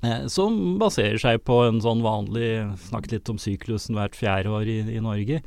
Eh, 0.03 0.25
som 0.27 0.55
baserer 0.79 1.19
seg 1.21 1.43
på 1.47 1.61
en 1.63 1.79
sånn 1.83 2.03
vanlig 2.03 2.49
Snakket 2.89 3.13
litt 3.15 3.29
om 3.31 3.39
syklusen 3.39 3.95
hvert 3.95 4.17
fjerde 4.19 4.51
år 4.51 4.67
i, 4.67 4.79
i 4.97 5.03
Norge. 5.03 5.39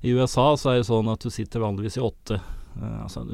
I 0.00 0.14
USA 0.16 0.54
så 0.56 0.72
er 0.72 0.80
det 0.80 0.88
sånn 0.88 1.10
at 1.12 1.24
du 1.24 1.32
sitter 1.32 1.64
vanligvis 1.64 1.98
i 1.98 2.04
åtte. 2.06 2.38
Eh, 2.78 3.02
altså, 3.04 3.26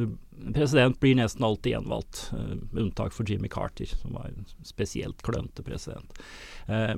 president 0.55 0.99
blir 1.03 1.15
nesten 1.21 1.47
alltid 1.47 1.77
gjenvalgt, 1.77 2.25
uh, 2.35 2.57
unntak 2.83 3.15
for 3.15 3.29
Jimmy 3.29 3.49
Carter, 3.49 3.87
som 3.87 4.17
var 4.19 4.33
en 4.33 4.49
spesielt 4.67 5.23
klønete 5.25 5.63
president. 5.65 6.19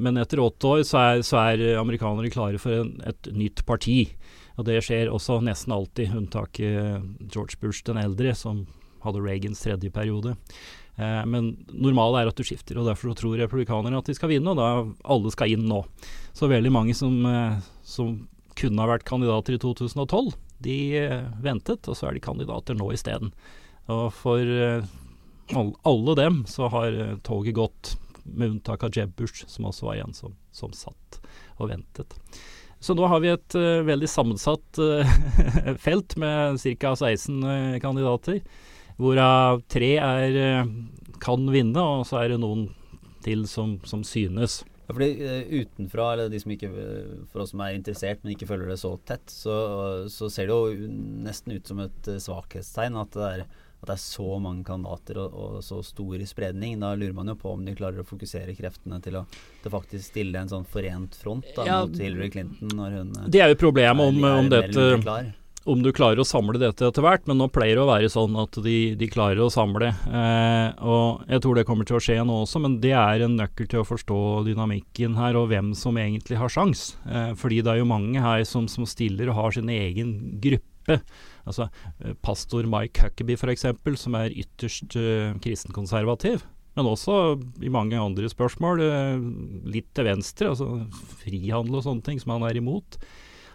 Men 0.01 0.17
etter 0.19 0.41
åtte 0.41 0.71
år 0.71 0.83
så 0.87 1.03
er, 1.03 1.21
så 1.27 1.41
er 1.43 1.63
amerikanere 1.77 2.31
klare 2.33 2.59
for 2.63 2.81
en, 2.81 2.95
et 3.07 3.29
nytt 3.35 3.65
parti. 3.69 3.99
Og 4.57 4.67
det 4.69 4.81
skjer 4.85 5.13
også 5.13 5.43
nesten 5.45 5.75
alltid, 5.77 6.15
unntak 6.17 6.61
uh, 6.65 6.99
George 7.21 7.61
Bush 7.61 7.85
den 7.85 8.01
eldre, 8.01 8.33
som 8.35 8.65
hadde 9.05 9.23
Reagans 9.23 9.61
tredje 9.63 9.91
periode. 9.93 10.35
Eh, 10.97 11.23
men 11.29 11.53
normalt 11.69 12.21
er 12.21 12.31
at 12.31 12.39
du 12.39 12.45
skifter, 12.47 12.79
og 12.81 12.89
derfor 12.89 13.13
tror 13.17 13.37
republikanerne 13.41 14.01
at 14.01 14.09
de 14.09 14.17
skal 14.17 14.33
vinne, 14.33 14.53
og 14.53 14.61
da 14.61 14.69
alle 15.13 15.33
skal 15.35 15.53
inn 15.53 15.67
nå. 15.69 15.83
Så 16.37 16.49
veldig 16.51 16.73
mange 16.73 16.97
som, 16.97 17.19
eh, 17.29 17.59
som 17.85 18.17
kunne 18.57 18.81
ha 18.81 18.89
vært 18.89 19.05
kandidater 19.09 19.57
i 19.57 19.61
2012, 19.61 20.33
de 20.65 20.79
eh, 20.97 21.29
ventet, 21.45 21.85
og 21.85 21.99
så 21.99 22.09
er 22.09 22.17
de 22.17 22.25
kandidater 22.25 22.79
nå 22.79 22.89
isteden. 22.97 23.35
Og 23.93 24.09
for 24.17 24.41
alle 25.87 26.15
dem 26.19 26.41
så 26.51 26.67
har 26.73 26.97
toget 27.23 27.55
gått, 27.55 27.95
med 28.27 28.57
unntak 28.57 28.83
av 28.83 28.91
Jeb 28.91 29.13
Bush, 29.15 29.45
som 29.47 29.69
også 29.69 29.87
var 29.87 30.01
en 30.03 30.17
som, 30.17 30.33
som 30.51 30.73
satt 30.75 31.21
og 31.63 31.69
ventet. 31.71 32.17
Så 32.87 32.95
nå 32.95 33.07
har 33.11 33.19
vi 33.23 33.33
et 33.33 33.57
uh, 33.59 33.83
veldig 33.87 34.09
sammensatt 34.11 34.79
uh, 34.79 35.17
felt 35.87 36.15
med 36.23 36.61
ca. 36.79 36.93
16 36.95 37.43
uh, 37.43 37.79
kandidater 37.83 38.39
hvorav 38.97 39.61
tre 39.69 39.91
er, 40.01 40.37
eh, 40.41 40.69
kan 41.21 41.43
vinne, 41.53 41.77
og 41.77 42.07
så 42.09 42.23
er 42.23 42.31
det 42.33 42.39
noen 42.41 42.63
til 43.21 43.43
som, 43.45 43.75
som 43.85 44.01
synes. 44.09 44.63
Ja, 44.87 44.95
fordi 44.95 45.11
Utenfra, 45.51 46.07
eller 46.15 46.31
de 46.33 46.41
som 46.41 46.55
ikke, 46.55 46.71
for 47.29 47.43
oss 47.45 47.53
som 47.53 47.61
er 47.61 47.75
interessert, 47.77 48.23
men 48.23 48.33
ikke 48.33 48.49
følger 48.49 48.73
det 48.73 48.79
så 48.81 48.95
tett, 49.05 49.29
så, 49.29 49.57
så 50.09 50.31
ser 50.33 50.49
det 50.49 50.57
jo 50.57 50.89
nesten 51.27 51.59
ut 51.59 51.69
som 51.69 51.83
et 51.85 52.09
svakhetstegn 52.25 52.97
at 53.03 53.19
det, 53.19 53.29
er, 53.35 53.45
at 53.81 53.91
det 53.91 53.97
er 53.97 54.03
så 54.03 54.39
mange 54.43 54.65
kandidater 54.67 55.21
og, 55.23 55.35
og, 55.37 55.57
så 55.65 55.83
stor 55.85 56.23
spredning. 56.29 56.79
Da 56.81 56.95
lurer 56.97 57.15
man 57.17 57.33
jo 57.33 57.37
på 57.39 57.55
om 57.55 57.65
de 57.67 57.77
klarer 57.77 58.03
å 58.03 58.09
fokusere 58.09 58.57
kreftene 58.57 59.01
til 59.05 59.21
å 59.21 59.27
til 59.63 59.73
faktisk 59.73 60.13
stille 60.13 60.41
en 60.41 60.51
sånn 60.51 60.69
forent 60.69 61.17
front 61.19 61.49
da, 61.57 61.67
ja, 61.67 61.81
mot 61.85 61.99
Hillary 61.99 62.31
Clinton 62.31 62.71
når 62.77 63.01
hun 63.01 63.11
Det 63.33 63.43
er 63.43 63.53
jo 63.53 63.59
problemet 63.61 64.13
om, 64.13 64.23
om 64.25 64.49
dette 64.53 64.87
om 65.67 65.83
du 65.83 65.91
klarer 65.95 66.23
å 66.23 66.27
samle 66.27 66.61
dette 66.63 66.87
etter 66.87 67.03
hvert, 67.03 67.25
men 67.27 67.41
nå 67.41 67.49
pleier 67.51 67.75
det 67.75 67.83
å 67.83 67.89
være 67.89 68.11
sånn 68.13 68.37
at 68.39 68.55
de, 68.63 68.95
de 68.99 69.09
klarer 69.11 69.43
å 69.43 69.51
samle. 69.51 69.91
Eh, 69.91 70.69
og 70.87 71.27
Jeg 71.27 71.43
tror 71.43 71.59
det 71.59 71.67
kommer 71.67 71.89
til 71.89 71.99
å 71.99 72.03
skje 72.03 72.21
nå 72.23 72.37
også, 72.45 72.63
men 72.63 72.79
det 72.83 72.95
er 72.95 73.25
en 73.27 73.35
nøkkel 73.41 73.67
til 73.73 73.83
å 73.83 73.89
forstå 73.89 74.21
dynamikken 74.47 75.19
her, 75.19 75.39
og 75.41 75.51
hvem 75.51 75.73
som 75.79 75.99
egentlig 75.99 76.39
har 76.39 76.53
sjans. 76.53 76.93
Eh, 77.11 77.33
fordi 77.39 77.65
det 77.67 77.75
er 77.75 77.83
jo 77.83 77.91
mange 77.91 78.23
her 78.23 78.47
som, 78.47 78.71
som 78.71 78.87
stiller 78.87 79.33
og 79.33 79.41
har 79.41 79.59
sin 79.59 79.73
egen 79.75 80.15
gruppe. 80.43 81.01
Altså 81.47 81.69
eh, 81.71 82.17
Pastor 82.27 82.69
Mike 82.71 83.03
Huckabee 83.03 83.39
f.eks., 83.39 83.69
som 84.03 84.19
er 84.19 84.35
ytterst 84.35 84.99
uh, 84.99 85.37
kristenkonservativ. 85.43 86.45
Men 86.77 86.91
også 86.91 87.39
i 87.65 87.73
mange 87.73 87.97
andre 87.97 88.29
spørsmål, 88.29 88.83
uh, 88.83 89.71
litt 89.71 89.89
til 89.97 90.11
venstre, 90.11 90.53
altså 90.53 90.85
frihandel 91.23 91.79
og 91.79 91.87
sånne 91.87 92.05
ting, 92.07 92.21
som 92.21 92.37
han 92.37 92.49
er 92.51 92.61
imot. 92.61 92.99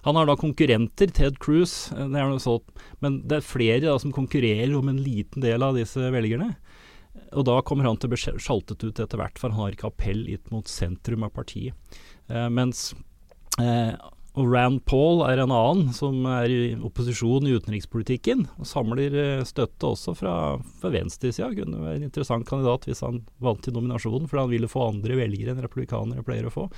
Han 0.02 0.18
har 0.18 0.26
da 0.26 0.36
konkurrenter, 0.40 1.12
Ted 1.14 1.38
Cruz, 1.40 1.92
eh, 1.92 2.08
det 2.10 2.40
sånt, 2.42 2.70
men 3.00 3.22
det 3.28 3.38
er 3.38 3.46
flere 3.46 3.84
da, 3.86 3.98
som 4.00 4.14
konkurrerer 4.14 4.74
om 4.78 4.90
en 4.90 5.02
liten 5.02 5.44
del 5.44 5.62
av 5.62 5.78
disse 5.78 6.00
velgerne. 6.14 6.56
Og 7.38 7.46
da 7.46 7.60
kommer 7.62 7.86
han 7.86 8.00
til 8.00 8.10
å 8.10 8.14
bli 8.16 8.40
sjaltet 8.42 8.84
ut 8.84 9.00
etter 9.00 9.20
hvert, 9.20 9.38
for 9.38 9.54
han 9.54 9.60
har 9.60 9.76
ikke 9.76 9.92
appell 9.92 10.26
gitt 10.26 10.50
mot 10.52 10.68
sentrum 10.68 11.28
av 11.28 11.36
partiet. 11.36 11.78
Eh, 12.32 12.50
mens 12.50 12.96
eh, 13.62 13.94
og 14.40 14.48
Rand 14.48 14.80
Paul 14.88 15.26
er 15.28 15.42
en 15.44 15.52
annen 15.52 15.90
som 15.96 16.24
er 16.30 16.52
i 16.52 16.60
opposisjon 16.80 17.50
i 17.50 17.56
utenrikspolitikken. 17.60 18.46
Og 18.64 18.70
samler 18.70 19.18
eh, 19.20 19.44
støtte 19.48 19.90
også 19.90 20.14
fra, 20.16 20.36
fra 20.80 20.92
venstresida. 20.94 21.50
Kunne 21.58 21.82
være 21.84 22.00
en 22.00 22.08
interessant 22.08 22.48
kandidat 22.48 22.88
hvis 22.88 23.04
han 23.04 23.20
vant 23.44 23.60
til 23.66 23.76
nominasjonen, 23.76 24.30
for 24.32 24.40
han 24.40 24.54
ville 24.54 24.72
få 24.72 24.88
andre 24.88 25.20
velgere 25.20 25.52
enn 25.52 25.64
republikanere 25.66 26.24
pleier 26.24 26.48
å 26.48 26.54
få. 26.54 26.70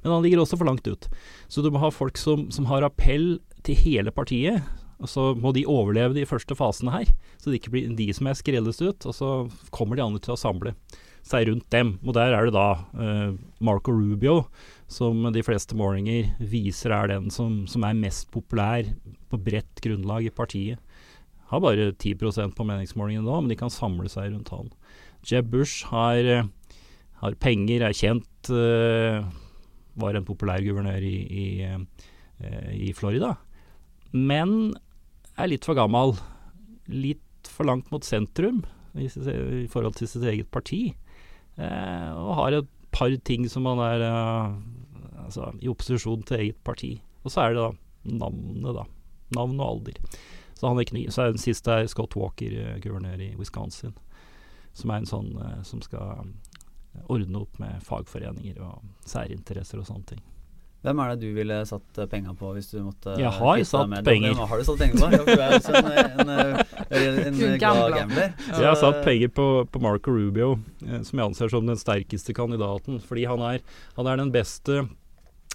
Men 0.00 0.14
han 0.14 0.24
ligger 0.24 0.40
også 0.44 0.56
for 0.56 0.70
langt 0.70 0.88
ut. 0.88 1.10
Så 1.52 1.64
du 1.64 1.68
må 1.68 1.84
ha 1.84 1.92
folk 1.92 2.16
som, 2.20 2.48
som 2.54 2.70
har 2.72 2.88
appell 2.88 3.42
til 3.66 3.76
hele 3.84 4.14
partiet. 4.14 4.64
Og 5.02 5.10
så 5.10 5.32
må 5.36 5.52
de 5.52 5.68
overleve 5.68 6.16
de 6.16 6.24
første 6.30 6.56
fasene 6.56 6.94
her, 6.94 7.08
så 7.42 7.50
det 7.50 7.58
ikke 7.58 7.72
blir 7.74 7.94
de 7.98 8.06
som 8.14 8.28
er 8.30 8.38
skrelles 8.38 8.78
ut. 8.80 9.04
Og 9.04 9.16
så 9.18 9.30
kommer 9.74 9.98
de 9.98 10.06
andre 10.06 10.22
til 10.22 10.32
å 10.32 10.40
samle 10.40 10.76
seg 11.26 11.48
rundt 11.48 11.68
dem. 11.74 11.96
Og 12.06 12.16
der 12.16 12.34
er 12.34 12.46
det 12.46 12.54
da 12.56 12.68
uh, 12.96 13.34
Marco 13.62 13.94
Rubio 13.94 14.46
som 14.92 15.24
de 15.32 15.42
fleste 15.44 15.76
målinger 15.78 16.30
viser 16.38 16.92
er 16.94 17.10
den 17.14 17.30
som, 17.32 17.62
som 17.70 17.84
er 17.86 17.98
mest 17.98 18.28
populær 18.32 18.86
på 19.32 19.40
bredt 19.40 19.82
grunnlag 19.84 20.28
i 20.28 20.34
partiet. 20.34 20.80
Har 21.52 21.60
bare 21.60 21.90
10% 21.92 22.54
på 22.56 22.64
meningsmålingene 22.64 23.26
nå, 23.26 23.40
men 23.40 23.52
de 23.52 23.58
kan 23.60 23.72
samle 23.72 24.08
seg 24.12 24.30
rundt 24.32 24.52
han. 24.54 24.70
Jeb 25.28 25.50
Bush 25.52 25.86
har, 25.90 26.48
har 27.22 27.38
penger, 27.44 27.84
er 27.86 27.96
kjent, 27.96 28.50
uh, 28.50 29.20
var 30.00 30.16
en 30.16 30.26
populær 30.26 30.62
guvernør 30.64 31.04
i, 31.04 31.16
i, 31.28 31.46
uh, 31.68 32.70
i, 32.72 32.92
Florida. 32.96 33.34
Men 34.12 34.72
er 35.36 35.52
litt 35.52 35.68
for 35.68 35.78
gammel. 35.78 36.16
Litt 36.88 37.52
for 37.52 37.68
langt 37.68 37.92
mot 37.92 38.04
sentrum 38.06 38.62
i, 38.96 39.06
i 39.06 39.68
forhold 39.70 39.96
til 39.98 40.10
sitt 40.10 40.24
eget 40.32 40.50
parti. 40.52 40.86
Uh, 41.60 42.16
og 42.16 42.36
har 42.40 42.58
et 42.62 42.72
par 42.92 43.12
ting 43.28 43.44
som 43.48 43.68
han 43.68 43.80
er 43.84 44.08
altså, 45.32 45.64
i 45.64 45.70
opposisjon 45.72 46.22
til 46.28 46.44
eget 46.44 46.60
parti. 46.64 46.92
Og 47.24 47.32
så 47.32 47.46
er 47.46 47.54
det 47.54 47.62
da 47.62 47.72
navnet, 48.22 48.76
da. 48.76 48.86
Navn 49.32 49.60
og 49.60 49.68
alder. 49.68 50.00
Så 50.58 50.68
han 50.68 50.76
er 50.76 50.86
ikke 50.86 50.98
ny. 50.98 51.06
Så 51.10 51.24
er 51.24 51.32
den 51.32 51.42
siste 51.42 51.72
er 51.72 51.88
Scott 51.90 52.16
Walker, 52.18 52.52
eh, 52.52 52.80
guvernør 52.82 53.22
i 53.24 53.32
Wisconsin. 53.38 53.94
Som 54.76 54.92
er 54.92 55.02
en 55.02 55.08
sånn 55.08 55.32
uh, 55.36 55.58
som 55.68 55.82
skal 55.84 56.22
ordne 57.12 57.40
opp 57.42 57.58
med 57.60 57.80
fagforeninger 57.84 58.60
og 58.64 59.08
særinteresser 59.08 59.80
og 59.80 59.88
sånne 59.88 60.14
ting. 60.14 60.22
Hvem 60.82 60.98
er 60.98 61.12
det 61.12 61.22
du 61.22 61.36
ville 61.36 61.56
satt 61.68 61.98
penga 62.10 62.32
på 62.34 62.48
hvis 62.56 62.72
du 62.72 62.80
måtte 62.82 63.14
Jeg 63.20 63.30
har 63.30 63.60
satt 63.68 63.92
penger. 64.02 64.32
Hva 64.34 64.48
har 64.50 64.58
du 64.58 64.66
satt 64.66 64.80
penger 64.80 64.98
på? 64.98 65.10
Ja, 65.12 65.20
du 65.22 65.30
er 65.34 65.52
også 65.60 65.74
en, 65.78 65.90
en, 65.92 66.32
en, 66.32 67.20
en 67.28 67.36
glad 67.62 67.94
gambler. 67.94 68.32
Jeg 68.48 68.66
har 68.66 68.80
satt 68.80 68.98
penger 69.06 69.30
på, 69.30 69.46
på 69.70 69.82
Marco 69.84 70.10
Rubio, 70.10 70.56
eh, 70.82 71.04
som 71.06 71.20
jeg 71.20 71.28
anser 71.28 71.52
som 71.54 71.70
den 71.70 71.78
sterkeste 71.78 72.34
kandidaten. 72.34 72.98
Fordi 73.06 73.28
han 73.30 73.44
er, 73.46 73.62
han 73.94 74.10
er 74.10 74.18
den 74.24 74.34
beste 74.34 74.82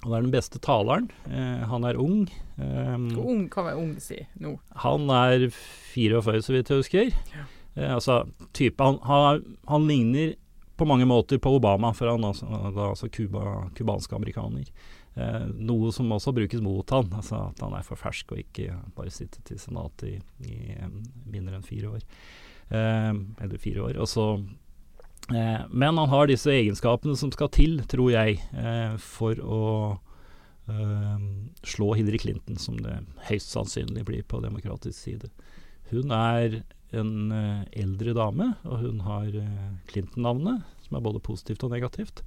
han 0.04 0.14
er 0.14 0.26
den 0.26 0.34
beste 0.34 0.60
taleren. 0.64 1.08
Eh, 1.26 1.64
han 1.68 1.86
er 1.88 1.98
ung. 2.00 2.28
Um, 2.58 3.08
Hvor 3.16 3.30
ung 3.34 3.46
kan 3.52 3.66
være 3.68 3.80
ung 3.82 3.96
si 4.02 4.20
nå? 4.42 4.56
Han 4.84 5.10
er 5.14 5.48
44, 5.50 6.44
så 6.46 6.54
vidt 6.54 6.70
jeg 6.72 6.84
husker. 6.84 7.16
Ja. 7.34 7.46
Eh, 7.76 7.94
altså, 7.96 8.22
type, 8.54 8.84
han, 8.84 9.00
han, 9.08 9.58
han, 9.68 9.88
ligner 9.90 10.36
på 10.78 10.86
mange 10.86 11.08
måter 11.10 11.42
på 11.42 11.56
Obama, 11.58 11.92
for 11.98 12.12
han 12.12 12.28
altså, 12.28 12.46
altså 12.92 13.10
cubansk 13.10 14.14
amerikaner. 14.14 14.70
Eh, 15.18 15.50
noe 15.58 15.90
som 15.94 16.14
også 16.14 16.36
brukes 16.38 16.62
mot 16.62 16.94
han, 16.94 17.10
altså 17.18 17.48
at 17.48 17.66
han 17.66 17.74
er 17.74 17.86
for 17.88 17.98
fersk 17.98 18.36
og 18.36 18.44
ikke 18.44 18.78
bare 18.98 19.14
sitter 19.14 19.42
til 19.50 19.58
senatet 19.62 20.14
i, 20.14 20.20
i 20.46 20.78
mindre 21.34 21.58
enn 21.58 21.66
fire 21.66 21.98
år. 21.98 22.06
Eh, 22.70 23.12
eller 23.42 23.66
fire 23.66 23.90
år. 23.90 23.98
Og 23.98 24.14
så 24.14 24.30
Eh, 24.38 24.67
men 25.28 25.98
han 26.00 26.10
har 26.12 26.30
disse 26.30 26.52
egenskapene 26.54 27.18
som 27.20 27.32
skal 27.34 27.50
til, 27.52 27.82
tror 27.90 28.14
jeg, 28.14 28.38
eh, 28.56 28.96
for 29.02 29.40
å 29.44 29.66
eh, 30.72 31.28
slå 31.68 31.92
Hillary 31.98 32.22
Clinton, 32.24 32.60
som 32.62 32.80
det 32.80 33.02
høyst 33.28 33.52
sannsynlig 33.52 34.06
blir 34.08 34.24
på 34.28 34.40
demokratisk 34.44 34.98
side. 34.98 35.32
Hun 35.92 36.12
er 36.16 36.62
en 36.96 37.32
eh, 37.36 37.64
eldre 37.84 38.16
dame, 38.16 38.54
og 38.68 38.84
hun 38.84 39.02
har 39.08 39.28
eh, 39.36 39.72
Clinton-navnet, 39.92 40.64
som 40.86 41.00
er 41.00 41.04
både 41.04 41.24
positivt 41.24 41.66
og 41.68 41.74
negativt. 41.76 42.24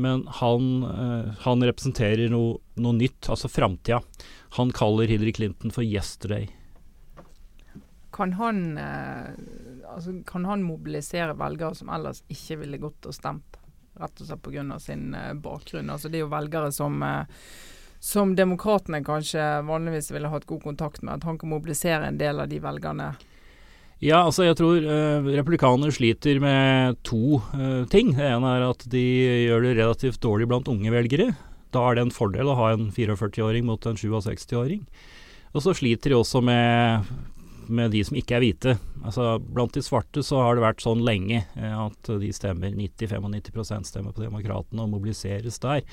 Men 0.00 0.24
han, 0.40 0.70
eh, 0.86 1.34
han 1.44 1.66
representerer 1.66 2.32
noe, 2.32 2.56
noe 2.80 2.96
nytt, 2.96 3.28
altså 3.28 3.50
framtida. 3.52 4.00
Han 4.56 4.72
kaller 4.76 5.10
Hillary 5.10 5.34
Clinton 5.36 5.74
for 5.74 5.84
'yesterday'. 5.84 6.48
Kan 8.10 8.32
han 8.38 8.78
altså, 8.78 10.16
kan 10.26 10.44
han 10.44 10.64
mobilisere 10.66 11.36
velgere 11.38 11.74
som 11.78 11.90
ellers 11.94 12.24
ikke 12.28 12.60
ville 12.64 12.80
gått 12.82 13.06
og 13.06 13.14
stemt, 13.14 13.58
rett 14.00 14.22
og 14.22 14.26
slett 14.30 14.42
pga. 14.42 14.78
sin 14.82 15.14
uh, 15.14 15.34
bakgrunn? 15.34 15.90
Altså, 15.90 16.08
det 16.08 16.20
er 16.20 16.24
jo 16.24 16.32
velgere 16.32 16.72
som 16.74 17.02
uh, 17.02 17.22
som 18.00 18.32
demokratene 18.36 19.02
kanskje 19.04 19.42
vanligvis 19.68 20.08
ville 20.10 20.30
hatt 20.32 20.46
god 20.48 20.62
kontakt 20.62 21.02
med, 21.02 21.20
at 21.20 21.26
han 21.28 21.36
kan 21.38 21.50
mobilisere 21.52 22.08
en 22.08 22.18
del 22.18 22.40
av 22.40 22.48
de 22.48 22.56
velgerne? 22.64 23.10
Ja, 24.00 24.22
altså 24.24 24.46
jeg 24.46 24.56
tror 24.56 24.80
uh, 24.80 25.26
republikanere 25.28 25.92
sliter 25.92 26.40
med 26.40 26.96
to 27.04 27.42
uh, 27.52 27.84
ting. 27.92 28.14
Det 28.16 28.24
ene 28.24 28.54
er 28.56 28.64
at 28.70 28.86
de 28.88 29.04
gjør 29.44 29.66
det 29.66 29.74
relativt 29.76 30.22
dårlig 30.24 30.48
blant 30.48 30.70
unge 30.72 30.92
velgere. 30.94 31.34
Da 31.76 31.82
er 31.84 31.98
det 31.98 32.06
en 32.06 32.14
fordel 32.14 32.48
å 32.48 32.56
ha 32.56 32.70
en 32.72 32.88
44-åring 32.96 33.68
mot 33.68 33.84
en 33.84 34.00
67-åring. 34.00 34.86
Og 35.52 35.66
så 35.66 35.76
sliter 35.76 36.14
de 36.14 36.16
også 36.16 36.40
med 36.40 37.04
med 37.68 37.92
de 37.94 38.02
som 38.06 38.16
ikke 38.18 38.38
er 38.38 38.44
hvite. 38.44 38.76
Altså, 39.04 39.36
blant 39.40 39.74
de 39.76 39.82
svarte 39.84 40.24
så 40.26 40.42
har 40.44 40.56
det 40.56 40.64
vært 40.64 40.84
sånn 40.84 41.04
lenge 41.06 41.42
eh, 41.42 41.76
at 41.76 42.12
de 42.20 42.32
stemmer 42.36 42.74
90-95 42.76 43.88
stemmer 43.88 44.16
på 44.16 44.26
Demokratene 44.26 44.84
og 44.84 44.92
mobiliseres 44.96 45.60
der. 45.62 45.84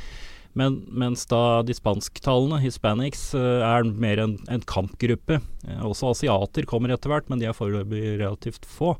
Men, 0.57 0.79
mens 0.89 1.27
da 1.29 1.61
de 1.61 1.75
spansktalende, 1.77 2.57
hispanics, 2.63 3.29
eh, 3.37 3.63
er 3.63 3.87
mer 3.87 4.23
en, 4.23 4.37
en 4.49 4.63
kampgruppe. 4.65 5.39
Eh, 5.67 5.81
også 5.85 6.11
asiater 6.15 6.67
kommer 6.69 6.93
etter 6.93 7.13
hvert, 7.13 7.29
men 7.29 7.41
de 7.41 7.49
er 7.49 7.57
foreløpig 7.57 8.17
relativt 8.17 8.65
få. 8.67 8.95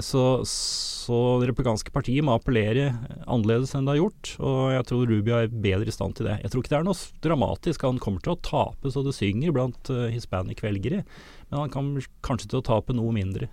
Så, 0.00 0.22
så 0.48 1.16
det 1.42 1.50
republikanske 1.50 1.92
partiet 1.92 2.24
må 2.24 2.32
appellere 2.38 2.86
annerledes 3.28 3.74
enn 3.76 3.84
det 3.84 3.92
har 3.92 3.98
gjort. 3.98 4.30
Og 4.40 4.60
jeg 4.72 4.86
tror 4.88 5.10
Rubio 5.10 5.34
er 5.36 5.50
bedre 5.52 5.92
i 5.92 5.92
stand 5.92 6.16
til 6.16 6.30
det. 6.30 6.38
Jeg 6.40 6.54
tror 6.54 6.64
ikke 6.64 6.72
det 6.72 6.78
er 6.78 6.86
noe 6.86 7.20
dramatisk. 7.26 7.84
Han 7.84 8.00
kommer 8.00 8.24
til 8.24 8.32
å 8.32 8.38
tape 8.40 8.88
så 8.94 9.02
det 9.04 9.12
synger 9.12 9.52
blant 9.52 9.90
uh, 9.92 10.06
hispanic-velgere, 10.08 11.02
men 11.54 11.68
han 11.68 11.70
kan 11.70 11.94
kanskje 12.26 12.50
til 12.50 12.58
å 12.58 12.66
tape 12.66 12.96
noe 12.96 13.14
mindre. 13.14 13.46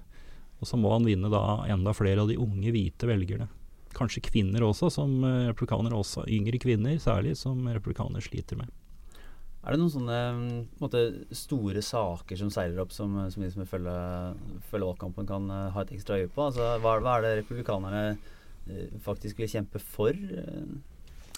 Og 0.58 0.66
så 0.66 0.78
må 0.78 0.90
han 0.94 1.06
vinne 1.06 1.30
da 1.30 1.62
enda 1.70 1.94
flere 1.94 2.26
av 2.26 2.30
de 2.32 2.40
unge, 2.42 2.74
hvite 2.74 3.06
velgerne 3.10 3.48
kanskje 3.96 4.24
kvinner 4.26 4.64
også, 4.66 4.90
som 4.94 5.24
eh, 5.28 5.48
republikanere 5.52 5.98
også. 5.98 6.26
Yngre 6.32 6.60
kvinner 6.62 6.98
særlig, 7.02 7.36
som 7.40 7.60
republikanere 7.68 8.24
sliter 8.24 8.60
med. 8.60 8.72
Er 9.62 9.76
det 9.76 9.82
noen 9.82 9.94
sånne 9.94 10.20
mm, 10.34 10.62
måte, 10.82 11.02
store 11.38 11.84
saker 11.86 12.40
som 12.40 12.50
seiler 12.54 12.82
opp, 12.82 12.94
som, 12.96 13.14
som 13.30 13.44
de 13.44 13.50
som 13.54 13.68
følger, 13.70 14.38
følger 14.72 14.88
valgkampen, 14.90 15.28
kan 15.30 15.50
uh, 15.54 15.68
ha 15.76 15.84
et 15.84 15.94
ekstra 15.98 16.18
øye 16.18 16.32
på? 16.32 16.48
Altså, 16.48 16.72
hva, 16.82 16.96
hva, 17.04 17.20
er 17.20 17.28
det 17.28 17.36
republikanerne 17.44 18.06
faktisk 19.02 19.40
vil 19.42 19.50
kjempe 19.50 19.80
for? 19.82 20.18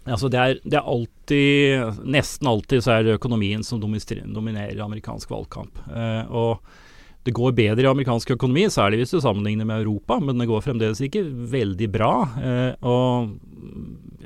Altså 0.04 0.28
det, 0.32 0.39
er, 0.39 0.58
det 0.68 0.76
er 0.80 0.88
alltid 0.89 2.02
Nesten 2.12 2.50
alltid 2.50 2.84
så 2.84 2.98
er 2.98 3.06
det 3.06 3.16
økonomien 3.16 3.63
som 3.63 3.80
dominerer 3.80 4.82
amerikansk 4.84 5.32
valgkamp. 5.32 5.80
Eh, 5.88 6.26
og 6.28 6.60
det 7.24 7.32
går 7.36 7.56
bedre 7.56 7.86
i 7.86 7.88
amerikansk 7.88 8.34
økonomi, 8.36 8.66
særlig 8.72 9.00
hvis 9.00 9.13
du 9.16 9.22
sammenligner 9.24 9.68
med 9.68 9.86
Europa, 9.86 10.18
men 10.20 10.42
det 10.42 10.50
går 10.50 10.66
fremdeles 10.66 11.00
ikke 11.06 11.24
veldig 11.54 11.88
bra. 11.94 12.13
Eh, 12.36 12.72
og 12.84 13.38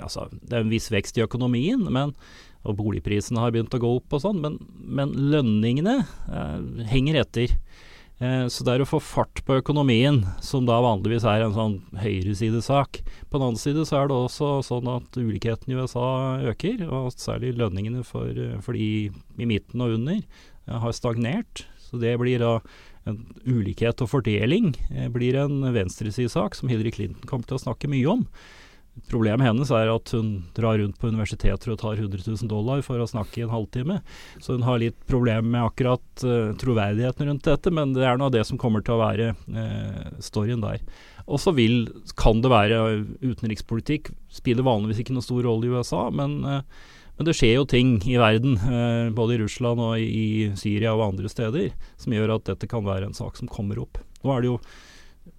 altså, 0.02 0.26
Det 0.42 0.58
er 0.58 0.66
en 0.66 0.74
viss 0.74 0.90
vekst 0.94 1.20
i 1.20 1.26
økonomien, 1.26 1.84
men, 1.94 2.16
og 2.66 2.80
boligprisene 2.80 3.44
har 3.44 3.54
begynt 3.54 3.78
å 3.78 3.82
gå 3.84 3.92
opp 4.00 4.18
og 4.18 4.24
sånn, 4.24 4.42
men, 4.42 4.58
men, 4.82 5.14
lønningene 5.14 6.00
eh, 6.02 6.88
henger 6.90 7.22
etter. 7.22 7.54
Eh, 8.18 8.48
så 8.50 8.66
det 8.66 8.74
er 8.74 8.84
å 8.84 8.90
få 8.90 9.00
fart 9.04 9.44
på 9.46 9.60
økonomien, 9.60 10.24
som 10.42 10.66
da 10.66 10.80
vanligvis 10.82 11.26
er 11.30 11.46
en 11.46 11.56
sånn 11.56 11.78
høyresidesak. 12.02 13.02
På 13.30 13.38
den 13.38 13.48
annen 13.52 13.62
side 13.62 13.86
så 13.86 14.00
er 14.00 14.10
det 14.10 14.18
også 14.18 14.52
sånn 14.66 14.90
at 14.90 15.20
ulikheten 15.20 15.74
i 15.74 15.78
USA 15.78 16.10
øker, 16.50 16.82
og 16.90 17.14
særlig 17.14 17.54
lønningene 17.60 18.06
for, 18.08 18.32
for 18.66 18.78
de 18.78 19.10
i 19.38 19.50
midten 19.50 19.86
og 19.86 20.00
under 20.00 20.22
eh, 20.22 20.78
har 20.82 20.98
stagnert. 20.98 21.68
Så 21.88 22.02
det 22.02 22.18
blir 22.20 22.42
da 22.42 22.58
en 23.08 23.22
ulikhet 23.48 24.02
og 24.04 24.12
fordeling 24.12 24.74
eh, 24.92 25.08
blir 25.14 25.38
en 25.40 25.62
venstresidesak 25.76 26.58
som 26.58 26.72
Hillary 26.72 26.92
Clinton 26.96 27.30
kommer 27.30 27.48
til 27.48 27.60
å 27.60 27.66
snakke 27.68 27.92
mye 27.92 28.18
om. 28.18 28.26
Problemet 29.08 29.46
hennes 29.48 29.70
er 29.72 29.90
at 29.92 30.12
hun 30.16 30.32
drar 30.58 30.80
rundt 30.82 30.98
på 31.00 31.10
universiteter 31.12 31.72
og 31.72 31.80
tar 31.82 32.00
100 32.00 32.26
000 32.26 32.50
dollar 32.52 32.82
for 32.86 33.00
å 33.00 33.08
snakke 33.08 33.42
i 33.42 33.46
en 33.46 33.54
halvtime. 33.54 34.00
Så 34.44 34.58
hun 34.58 34.66
har 34.68 34.82
litt 34.82 34.98
problemer 35.10 35.46
med 35.46 35.64
akkurat 35.64 36.26
uh, 36.26 36.52
troverdigheten 36.60 37.30
rundt 37.30 37.48
dette, 37.48 37.74
men 37.74 37.94
det 37.96 38.08
er 38.08 38.20
nå 38.20 38.32
det 38.34 38.44
som 38.50 38.60
kommer 38.60 38.84
til 38.84 38.98
å 38.98 39.02
være 39.04 39.32
uh, 39.38 40.10
storyen 40.24 40.64
der. 40.66 40.84
Og 41.28 41.42
så 41.44 41.54
kan 42.20 42.44
det 42.44 42.52
være 42.52 42.84
utenrikspolitikk. 43.24 44.12
Spiller 44.32 44.68
vanligvis 44.68 45.04
ikke 45.04 45.16
noen 45.16 45.28
stor 45.28 45.44
rolle 45.48 45.68
i 45.68 45.74
USA, 45.76 46.08
men 46.14 46.40
uh, 46.46 46.62
men 47.18 47.26
det 47.26 47.34
skjer 47.34 47.56
jo 47.56 47.64
ting 47.66 47.96
i 48.06 48.20
verden, 48.22 48.60
både 49.18 49.34
i 49.34 49.38
Russland 49.42 49.82
og 49.82 49.96
i, 49.98 50.52
Syria 50.54 50.92
og 50.94 51.02
andre 51.08 51.32
steder, 51.34 51.72
som 51.98 52.14
gjør 52.14 52.36
at 52.36 52.44
dette 52.52 52.70
kan 52.70 52.86
være 52.86 53.08
en 53.10 53.18
sak 53.18 53.40
som 53.40 53.50
kommer 53.50 53.80
opp. 53.82 53.98
Nå 54.22 54.36
er 54.36 54.44
det 54.44 54.52
jo 54.52 54.60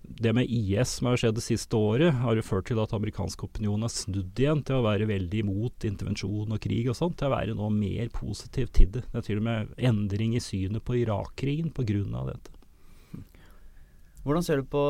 det 0.02 0.32
med 0.34 0.50
IS 0.50 0.96
som 0.98 1.10
har 1.10 1.20
skjedd 1.20 1.36
det 1.38 1.44
siste 1.44 1.78
året, 1.78 2.20
har 2.22 2.38
jo 2.38 2.44
ført 2.44 2.66
til 2.70 2.80
at 2.82 2.92
amerikansk 2.96 3.44
opinion 3.46 3.84
har 3.84 3.92
snudd 3.92 4.40
igjen 4.40 4.64
til 4.66 4.80
å 4.80 4.84
være 4.86 5.08
veldig 5.10 5.42
imot 5.44 5.86
intervensjon 5.88 6.54
og 6.54 6.62
krig 6.64 6.88
og 6.90 6.98
sånt, 6.98 7.18
til 7.20 7.30
å 7.30 7.36
være 7.36 7.56
nå 7.58 7.70
mer 7.74 8.10
positiv 8.14 8.72
til 8.74 8.92
det. 8.96 9.04
Det 9.12 9.20
er 9.20 9.26
til 9.28 9.42
og 9.42 9.48
med 9.48 9.74
endring 9.90 10.34
i 10.36 10.42
synet 10.42 10.84
på 10.84 10.98
Irak-krigen 11.04 11.70
pga. 11.76 12.24
dette. 12.32 12.54
Hvordan 14.26 14.44
ser 14.44 14.60
du 14.60 14.66
på, 14.68 14.82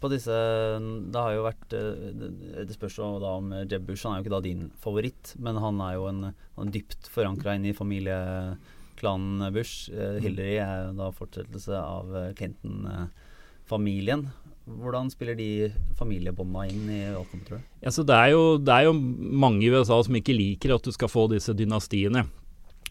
på, 0.00 0.08
disse 0.08 0.32
Det 0.32 1.20
har 1.20 1.34
jo 1.34 1.42
vært 1.44 1.74
eh, 1.76 2.62
Det 2.64 2.76
spørs 2.76 2.94
jo 2.96 3.08
da 3.20 3.34
om 3.40 3.50
Jeb 3.66 3.84
Bush. 3.88 4.06
Han 4.06 4.14
er 4.14 4.22
jo 4.22 4.24
ikke 4.24 4.36
da 4.36 4.40
din 4.46 4.62
favoritt, 4.80 5.34
men 5.42 5.58
han 5.60 5.82
er 5.84 5.98
jo 5.98 6.06
en, 6.08 6.30
en 6.30 6.72
dypt 6.72 7.10
forankra 7.12 7.58
inn 7.58 7.66
i 7.68 7.74
familieklanen 7.76 9.44
Bush. 9.52 9.90
Eh. 9.92 10.20
Hillary 10.24 10.56
er 10.62 10.88
jo 10.88 10.96
da 11.02 11.10
fortsettelse 11.12 11.82
av 11.82 12.16
eh, 12.22 12.32
Clinton-familien. 13.64 14.28
Hvordan 14.64 15.10
spiller 15.10 15.34
de 15.36 15.72
familiebånda 15.98 16.66
inn 16.70 16.88
i 16.88 17.00
valgkampen, 17.12 17.44
tror 17.46 17.58
du? 17.58 17.64
Ja, 17.82 17.90
det, 17.90 18.14
er 18.14 18.30
jo, 18.32 18.58
det, 18.58 18.72
er 18.72 18.84
jo, 18.86 18.92
mange 18.94 19.64
i 19.64 19.70
USA 19.70 20.02
som 20.02 20.14
ikke 20.16 20.36
liker 20.36 20.74
at 20.74 20.84
du 20.84 20.92
skal 20.92 21.08
få 21.08 21.28
disse 21.28 21.52
dynastiene. 21.52 22.24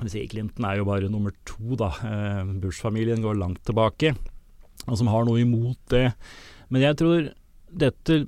Clinton 0.03 0.65
er 0.65 0.77
jo 0.77 0.85
bare 0.85 1.09
nummer 1.09 1.31
to, 1.45 1.75
da. 1.75 1.91
Bush-familien 2.61 3.21
går 3.21 3.37
langt 3.39 3.63
tilbake 3.65 4.15
og 4.87 4.97
som 4.99 5.07
har 5.07 5.25
noe 5.25 5.39
imot 5.41 5.79
det. 5.89 6.11
Men 6.69 6.83
jeg 6.83 6.97
tror 6.99 7.29
dette 7.73 8.25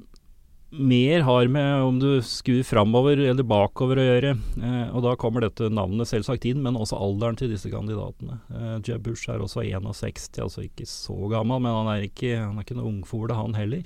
mer 0.79 1.23
har 1.25 1.47
med 1.47 1.81
om 1.81 1.99
du 1.99 2.21
skur 2.25 2.63
framover 2.65 3.19
eller 3.29 3.47
bakover 3.47 3.99
å 4.01 4.05
gjøre. 4.05 4.33
Eh, 4.59 4.89
og 4.95 5.03
da 5.05 5.15
kommer 5.19 5.45
dette 5.45 5.69
navnet 5.73 6.09
selvsagt 6.09 6.47
inn, 6.49 6.61
men 6.63 6.77
også 6.79 6.99
alderen 6.99 7.37
til 7.39 7.51
disse 7.53 7.71
kandidatene. 7.71 8.39
Eh, 8.51 8.75
Jeb 8.85 9.05
Bush 9.05 9.31
er 9.31 9.43
også 9.43 9.63
61, 9.65 10.41
altså 10.43 10.65
ikke 10.65 10.87
så 10.89 11.17
gammel, 11.31 11.63
men 11.63 11.75
han 11.79 11.91
er 11.93 12.07
ikke, 12.09 12.33
han 12.39 12.59
er 12.59 12.67
ikke 12.67 12.79
noe 12.79 12.91
ungfole, 12.91 13.37
han 13.37 13.57
heller. 13.57 13.85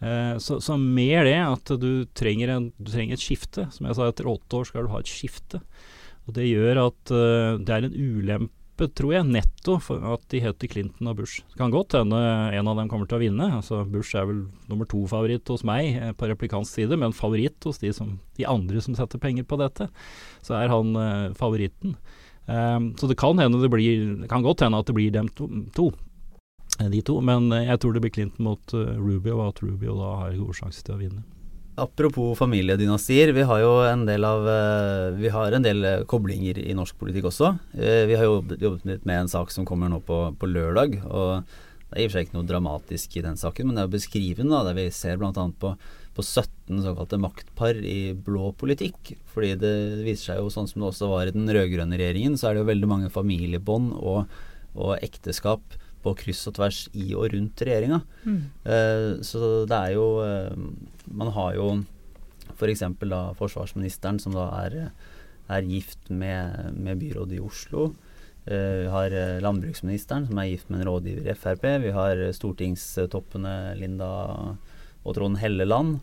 Eh, 0.00 0.36
så, 0.40 0.60
så, 0.64 0.78
mer 0.80 1.26
det 1.28 1.38
at 1.42 1.74
du 1.80 2.06
trenger, 2.16 2.54
en, 2.54 2.70
du 2.78 2.92
trenger, 2.92 3.18
et 3.18 3.24
skifte. 3.24 3.66
Som 3.74 3.88
jeg 3.88 3.98
sa, 3.98 4.08
etter 4.08 4.30
åtte 4.30 4.62
år 4.62 4.70
skal 4.70 4.86
du 4.86 4.94
ha 4.94 5.02
et 5.02 5.10
skifte. 5.10 5.62
Og 6.28 6.36
Det 6.36 6.46
gjør 6.46 6.84
at 6.84 7.10
uh, 7.10 7.58
det 7.58 7.74
er 7.74 7.86
en 7.88 7.96
ulempe 7.96 8.59
tror 8.88 9.12
jeg, 9.12 9.26
netto 9.28 9.76
for 9.82 10.04
at 10.14 10.22
de 10.32 10.40
heter 10.42 10.70
Clinton 10.70 11.10
og 11.10 11.18
Bush. 11.20 11.42
Det 11.52 11.58
kan 11.60 11.72
godt 11.72 11.96
hende 11.98 12.18
en 12.56 12.70
av 12.70 12.78
dem 12.78 12.88
kommer 12.90 13.08
til 13.08 13.18
å 13.18 13.22
vinne. 13.22 13.48
Altså 13.58 13.82
Bush 13.88 14.16
er 14.16 14.28
vel 14.28 14.44
nummer 14.70 14.88
to-favoritt 14.88 15.50
hos 15.52 15.64
meg 15.68 15.98
eh, 15.98 16.12
på 16.16 16.30
replikansk 16.30 16.78
side, 16.78 16.98
men 17.00 17.16
favoritt 17.16 17.68
hos 17.68 17.82
de, 17.82 17.92
som, 17.96 18.16
de, 18.38 18.46
andre 18.48 18.82
som 18.84 18.96
setter 18.96 19.20
penger 19.22 19.44
på 19.48 19.58
dette. 19.60 19.90
Så 20.46 20.56
er 20.58 20.72
han 20.72 20.94
eh, 20.96 21.26
favoritten. 21.38 21.96
Um, 22.50 22.90
så 22.98 23.06
det 23.06 23.18
kan, 23.20 23.38
hende 23.38 23.60
det, 23.62 23.68
blir, 23.70 24.06
det 24.22 24.30
kan 24.30 24.42
godt 24.42 24.64
hende 24.64 24.80
at 24.80 24.88
det 24.88 24.96
blir 24.96 25.12
dem 25.14 25.28
to, 25.38 25.46
to 25.76 25.90
eh, 26.80 26.88
de 26.90 27.02
to. 27.04 27.20
Men 27.20 27.52
jeg 27.54 27.82
tror 27.82 27.94
det 27.94 28.04
blir 28.06 28.14
Clinton 28.16 28.48
mot 28.48 28.74
Rubio, 28.74 29.36
og 29.40 29.52
at 29.52 29.62
Rubio 29.66 29.98
da 30.00 30.14
har 30.24 30.40
gode 30.40 30.56
sjanser 30.62 30.88
til 30.88 30.96
å 30.96 31.02
vinne. 31.04 31.26
Apropos 31.80 32.34
familiedynastier. 32.36 33.32
Vi 33.32 33.42
har 33.48 33.60
jo 33.62 33.70
en 33.88 34.02
del 34.04 34.24
av 34.28 34.44
eh, 34.52 35.14
Vi 35.16 35.30
har 35.32 35.54
en 35.56 35.64
del 35.64 35.86
eh, 35.88 36.02
koblinger 36.04 36.58
i 36.60 36.74
norsk 36.76 36.98
politikk 37.00 37.30
også. 37.30 37.54
Eh, 37.72 38.02
vi 38.10 38.18
har 38.20 38.26
jobbet, 38.26 38.60
jobbet 38.60 38.84
litt 38.90 39.06
med 39.08 39.22
en 39.22 39.30
sak 39.32 39.52
som 39.54 39.64
kommer 39.64 39.88
nå 39.88 40.02
på, 40.04 40.18
på 40.36 40.50
lørdag. 40.50 40.98
og 41.08 41.46
Det 41.88 41.96
er 41.96 42.02
i 42.02 42.04
og 42.04 42.12
for 42.12 42.18
seg 42.18 42.28
ikke 42.28 42.36
noe 42.36 42.50
dramatisk 42.50 43.16
i 43.16 43.24
den 43.24 43.40
saken, 43.40 43.70
men 43.70 43.78
det 43.78 43.80
er 43.80 43.88
jo 43.88 43.94
beskrivende. 43.94 44.60
Der 44.66 44.76
vi 44.76 44.86
ser 44.92 45.16
bl.a. 45.22 45.32
På, 45.32 45.72
på 46.18 46.26
17 46.26 46.84
såkalte 46.84 47.22
maktpar 47.24 47.80
i 47.80 47.98
blå 48.28 48.52
politikk. 48.60 49.14
Fordi 49.32 49.54
det 49.64 49.74
viser 50.04 50.34
seg 50.34 50.42
jo 50.42 50.52
sånn 50.52 50.68
som 50.68 50.84
det 50.84 50.90
også 50.90 51.08
var 51.14 51.30
i 51.30 51.36
den 51.38 51.48
rød-grønne 51.48 51.96
regjeringen, 51.96 52.36
så 52.36 52.50
er 52.50 52.58
det 52.58 52.66
jo 52.66 52.72
veldig 52.74 52.92
mange 52.92 53.14
familiebånd 53.14 53.94
og, 53.96 54.42
og 54.76 54.98
ekteskap 55.00 55.80
på 56.04 56.14
kryss 56.16 56.46
og 56.48 56.56
tvers 56.56 56.82
i 56.96 57.10
og 57.14 57.30
rundt 57.34 57.62
regjeringa. 57.66 58.00
Mm. 58.24 58.42
Eh, 58.64 59.08
så 59.26 59.64
det 59.68 59.78
er 59.78 59.96
jo 59.96 60.06
eh, 60.24 60.60
man 61.10 61.32
har 61.36 61.56
jo 61.58 61.70
f.eks. 62.56 62.84
For 62.84 63.08
da 63.10 63.22
forsvarsministeren 63.38 64.20
som 64.20 64.36
da 64.36 64.46
er, 64.64 64.78
er 65.50 65.68
gift 65.68 66.10
med, 66.12 66.76
med, 66.76 67.00
byrådet 67.00 67.38
i 67.38 67.44
Oslo. 67.44 67.90
Uh, 68.50 68.86
vi 68.86 68.86
har 68.88 69.12
eh, 69.14 69.38
landbruksministeren 69.44 70.24
som 70.26 70.38
er 70.40 70.48
gift 70.48 70.70
med 70.72 70.80
en 70.80 70.88
rådgiver 70.88 71.28
i 71.28 71.36
Frp. 71.36 71.66
Vi 71.84 71.92
har 71.94 72.22
stortingstoppene 72.36 73.76
Linda 73.78 74.08
og 75.04 75.14
Trond 75.16 75.40
Helleland. 75.40 76.00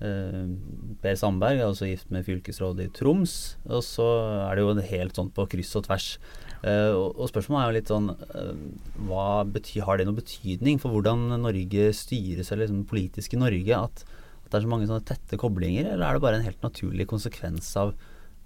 Per 0.00 1.14
Sandberg 1.16 1.60
er 1.60 1.68
også 1.68 1.86
gift 1.88 2.10
med 2.12 2.26
fylkesrådet 2.26 2.88
i 2.88 2.92
Troms. 2.92 3.54
Og 3.68 3.84
så 3.86 4.08
er 4.50 4.58
det 4.58 4.64
jo 4.64 4.88
helt 4.90 5.20
sånn 5.20 5.30
på 5.32 5.46
kryss 5.54 5.70
og 5.78 5.86
tvers. 5.86 6.08
Uh, 6.64 6.96
og, 6.96 7.26
spørsmålet 7.28 7.60
er 7.60 7.68
jo 7.68 7.76
litt 7.76 7.90
sånn 7.92 8.06
hva 9.04 9.42
betyr, 9.44 9.82
Har 9.84 9.98
det 10.00 10.06
noen 10.08 10.16
betydning 10.16 10.78
for 10.80 10.94
hvordan 10.94 11.26
Norge 11.42 11.90
styres, 11.92 12.48
eller 12.48 12.64
liksom 12.64 12.86
politiske 12.88 13.36
Norge, 13.36 13.76
at 13.76 14.04
det 14.54 14.60
er 14.60 14.66
så 14.68 14.70
mange 14.70 14.86
sånne 14.86 15.06
tette 15.08 15.38
koblinger, 15.40 15.88
eller 15.90 16.06
er 16.06 16.16
det 16.16 16.22
bare 16.22 16.38
en 16.38 16.46
helt 16.46 16.62
naturlig 16.62 17.08
konsekvens 17.10 17.72
av, 17.80 17.90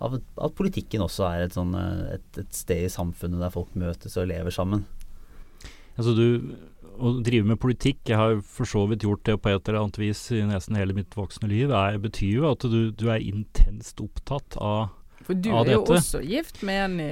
av 0.00 0.16
at 0.16 0.56
politikken 0.56 1.04
også 1.04 1.26
er 1.28 1.44
et, 1.44 1.56
sånn, 1.56 1.74
eh, 1.76 2.16
et, 2.16 2.28
et, 2.40 2.50
sted 2.56 2.86
i 2.86 2.92
samfunnet 2.92 3.42
der 3.42 3.52
folk 3.52 3.74
møtes 3.76 4.16
og 4.16 4.30
lever 4.30 4.54
sammen? 4.54 4.86
Altså 5.98 6.14
du, 6.16 6.26
Å 6.98 7.12
drive 7.22 7.46
med 7.46 7.60
politikk, 7.60 8.00
jeg 8.08 8.18
har 8.18 8.38
for 8.40 8.66
så 8.66 8.86
vidt 8.90 9.04
gjort 9.04 9.26
det 9.28 9.36
på 9.42 9.52
et 9.52 9.68
eller 9.68 9.82
annet 9.82 10.00
vis 10.00 10.22
i 10.34 10.40
nesten 10.48 10.78
hele 10.80 10.96
mitt 10.96 11.12
voksne 11.14 11.50
liv, 11.50 11.74
er, 11.76 12.00
betyr 12.02 12.40
jo 12.40 12.48
at 12.54 12.64
du, 12.64 12.80
du 12.90 13.04
er 13.12 13.22
intenst 13.22 14.00
opptatt 14.02 14.56
av 14.56 14.88
For 15.28 15.36
du 15.36 15.50
er 15.52 15.74
jo 15.74 15.82
også 15.84 16.22
gift 16.24 16.62
med 16.64 16.78
en 16.86 17.00
i, 17.04 17.08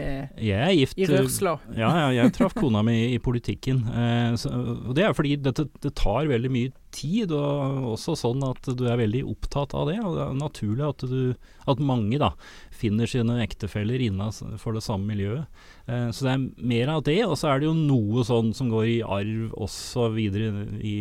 Jeg 0.48 0.56
er 0.64 0.72
gift 0.72 0.96
i 0.96 1.04
Rørsla. 1.10 1.58
Ja, 1.76 1.90
ja, 2.00 2.06
jeg 2.16 2.32
traff 2.32 2.54
kona 2.62 2.80
mi 2.86 2.94
i 3.12 3.18
politikken. 3.20 3.82
Eh, 3.92 4.32
så, 4.40 4.48
og 4.56 4.94
det 4.96 5.04
er 5.04 5.12
fordi 5.16 5.34
dette, 5.44 5.66
det 5.84 5.92
tar 6.00 6.30
veldig 6.30 6.48
mye 6.54 6.72
tid, 6.96 7.34
og 7.36 7.90
også 7.92 8.14
sånn 8.16 8.40
at 8.46 8.70
du 8.72 8.86
er 8.88 8.96
veldig 9.02 9.20
opptatt 9.28 9.74
av 9.76 9.90
det. 9.90 9.98
Og 10.00 10.16
det 10.16 10.22
er 10.24 10.38
naturlig 10.40 10.86
at, 10.88 11.04
du, 11.10 11.34
at 11.68 11.82
mange 11.92 12.16
da 12.22 12.30
finner 12.72 13.10
sine 13.10 13.36
ektefeller 13.44 14.00
innenfor 14.08 14.78
det 14.78 14.84
samme 14.86 15.12
miljøet. 15.12 15.44
Eh, 15.84 16.08
så 16.08 16.24
det 16.24 16.32
er 16.32 16.46
mer 16.72 16.94
av 16.94 17.04
det, 17.04 17.18
og 17.26 17.36
så 17.36 17.52
er 17.52 17.60
det 17.60 17.68
jo 17.68 17.74
noe 17.76 18.24
sånn 18.24 18.54
som 18.56 18.72
går 18.72 18.88
i 18.94 18.96
arv 19.04 19.52
også 19.60 20.08
videre 20.16 20.64
i 20.80 20.96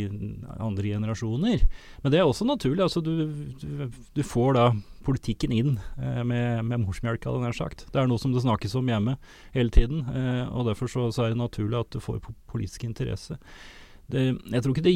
andre 0.59 0.97
generasjoner. 0.97 1.63
Men 2.03 2.11
det 2.11 2.19
er 2.19 2.27
også 2.27 2.47
naturlig. 2.51 2.83
altså 2.89 2.99
Du, 3.05 3.23
du, 3.63 3.87
du 3.87 4.23
får 4.35 4.59
da 4.59 4.67
politikken 5.05 5.53
inn 5.55 5.77
eh, 6.01 6.21
med, 6.27 6.65
med 6.67 6.83
morsmelka, 6.83 7.33
nær 7.41 7.55
sagt. 7.55 7.85
Det 7.93 8.01
er 8.01 8.09
noe 8.09 8.21
som 8.21 8.33
det 8.35 8.43
snakkes 8.43 8.75
om 8.79 8.89
hjemme 8.89 9.17
hele 9.55 9.73
tiden, 9.73 10.05
eh, 10.11 10.45
og 10.49 10.69
derfor 10.69 10.91
så, 10.91 11.07
så 11.15 11.25
er 11.25 11.33
det 11.33 11.41
naturlig 11.41 11.79
at 11.79 11.91
du 11.95 12.01
får 12.03 12.21
politisk 12.51 12.87
interesse. 12.87 13.39
Det, 14.05 14.21
jeg 14.53 14.61
tror 14.61 14.75
ikke 14.75 14.83
det 14.85 14.91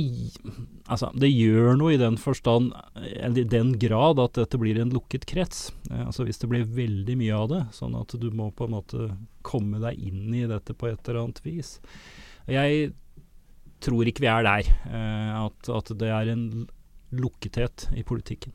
Altså, 0.85 1.07
det 1.17 1.31
gjør 1.31 1.79
noe 1.79 1.95
i 1.95 2.01
den 2.01 2.13
forstand, 2.21 2.75
eller 2.93 3.41
i 3.41 3.49
den 3.49 3.71
grad 3.81 4.21
at 4.21 4.37
dette 4.37 4.59
blir 4.61 4.77
en 4.77 4.93
lukket 4.93 5.25
krets. 5.29 5.69
Eh, 5.89 6.05
altså 6.05 6.27
Hvis 6.27 6.41
det 6.41 6.49
blir 6.51 6.69
veldig 6.77 7.17
mye 7.19 7.43
av 7.43 7.51
det, 7.51 7.61
sånn 7.77 7.97
at 7.99 8.15
du 8.21 8.29
må 8.29 8.51
på 8.53 8.69
en 8.69 8.77
måte 8.77 9.11
komme 9.45 9.81
deg 9.81 10.01
inn 10.01 10.33
i 10.37 10.47
dette 10.49 10.75
på 10.77 10.89
et 10.89 11.01
eller 11.05 11.23
annet 11.23 11.43
vis. 11.45 11.77
Jeg 12.49 12.91
tror 13.79 14.09
ikke 14.09 14.25
vi 14.25 14.27
er 14.27 14.43
der, 14.43 14.69
at, 15.39 15.69
at 15.71 15.91
det 15.95 16.09
er 16.11 16.31
en 16.33 16.65
lukkethet 17.15 17.85
i 17.95 18.03
politikken. 18.03 18.51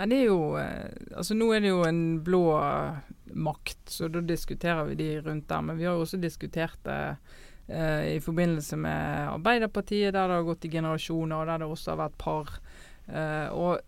Nei, 0.00 0.06
det 0.08 0.18
er 0.22 0.30
jo 0.30 0.56
eh, 0.56 1.16
Altså 1.18 1.36
nå 1.36 1.50
er 1.52 1.60
det 1.60 1.74
jo 1.74 1.82
en 1.84 2.04
blå 2.24 2.44
eh, 2.56 3.10
makt, 3.36 3.82
så 3.92 4.08
da 4.08 4.22
diskuterer 4.24 4.88
vi 4.88 4.96
de 4.96 5.10
rundt 5.20 5.48
der. 5.50 5.60
Men 5.62 5.76
vi 5.76 5.84
har 5.84 5.98
jo 5.98 6.06
også 6.06 6.18
diskutert 6.22 6.80
det 6.86 7.02
eh, 7.68 8.16
i 8.16 8.20
forbindelse 8.24 8.78
med 8.80 9.28
Arbeiderpartiet, 9.36 10.14
der 10.14 10.32
det 10.32 10.38
har 10.40 10.48
gått 10.48 10.64
i 10.64 10.72
generasjoner, 10.72 11.36
og 11.36 11.46
der 11.52 11.60
det 11.62 11.68
også 11.68 11.92
har 11.92 12.00
vært 12.06 12.18
par. 12.18 12.56
Eh, 13.06 13.52
og 13.52 13.78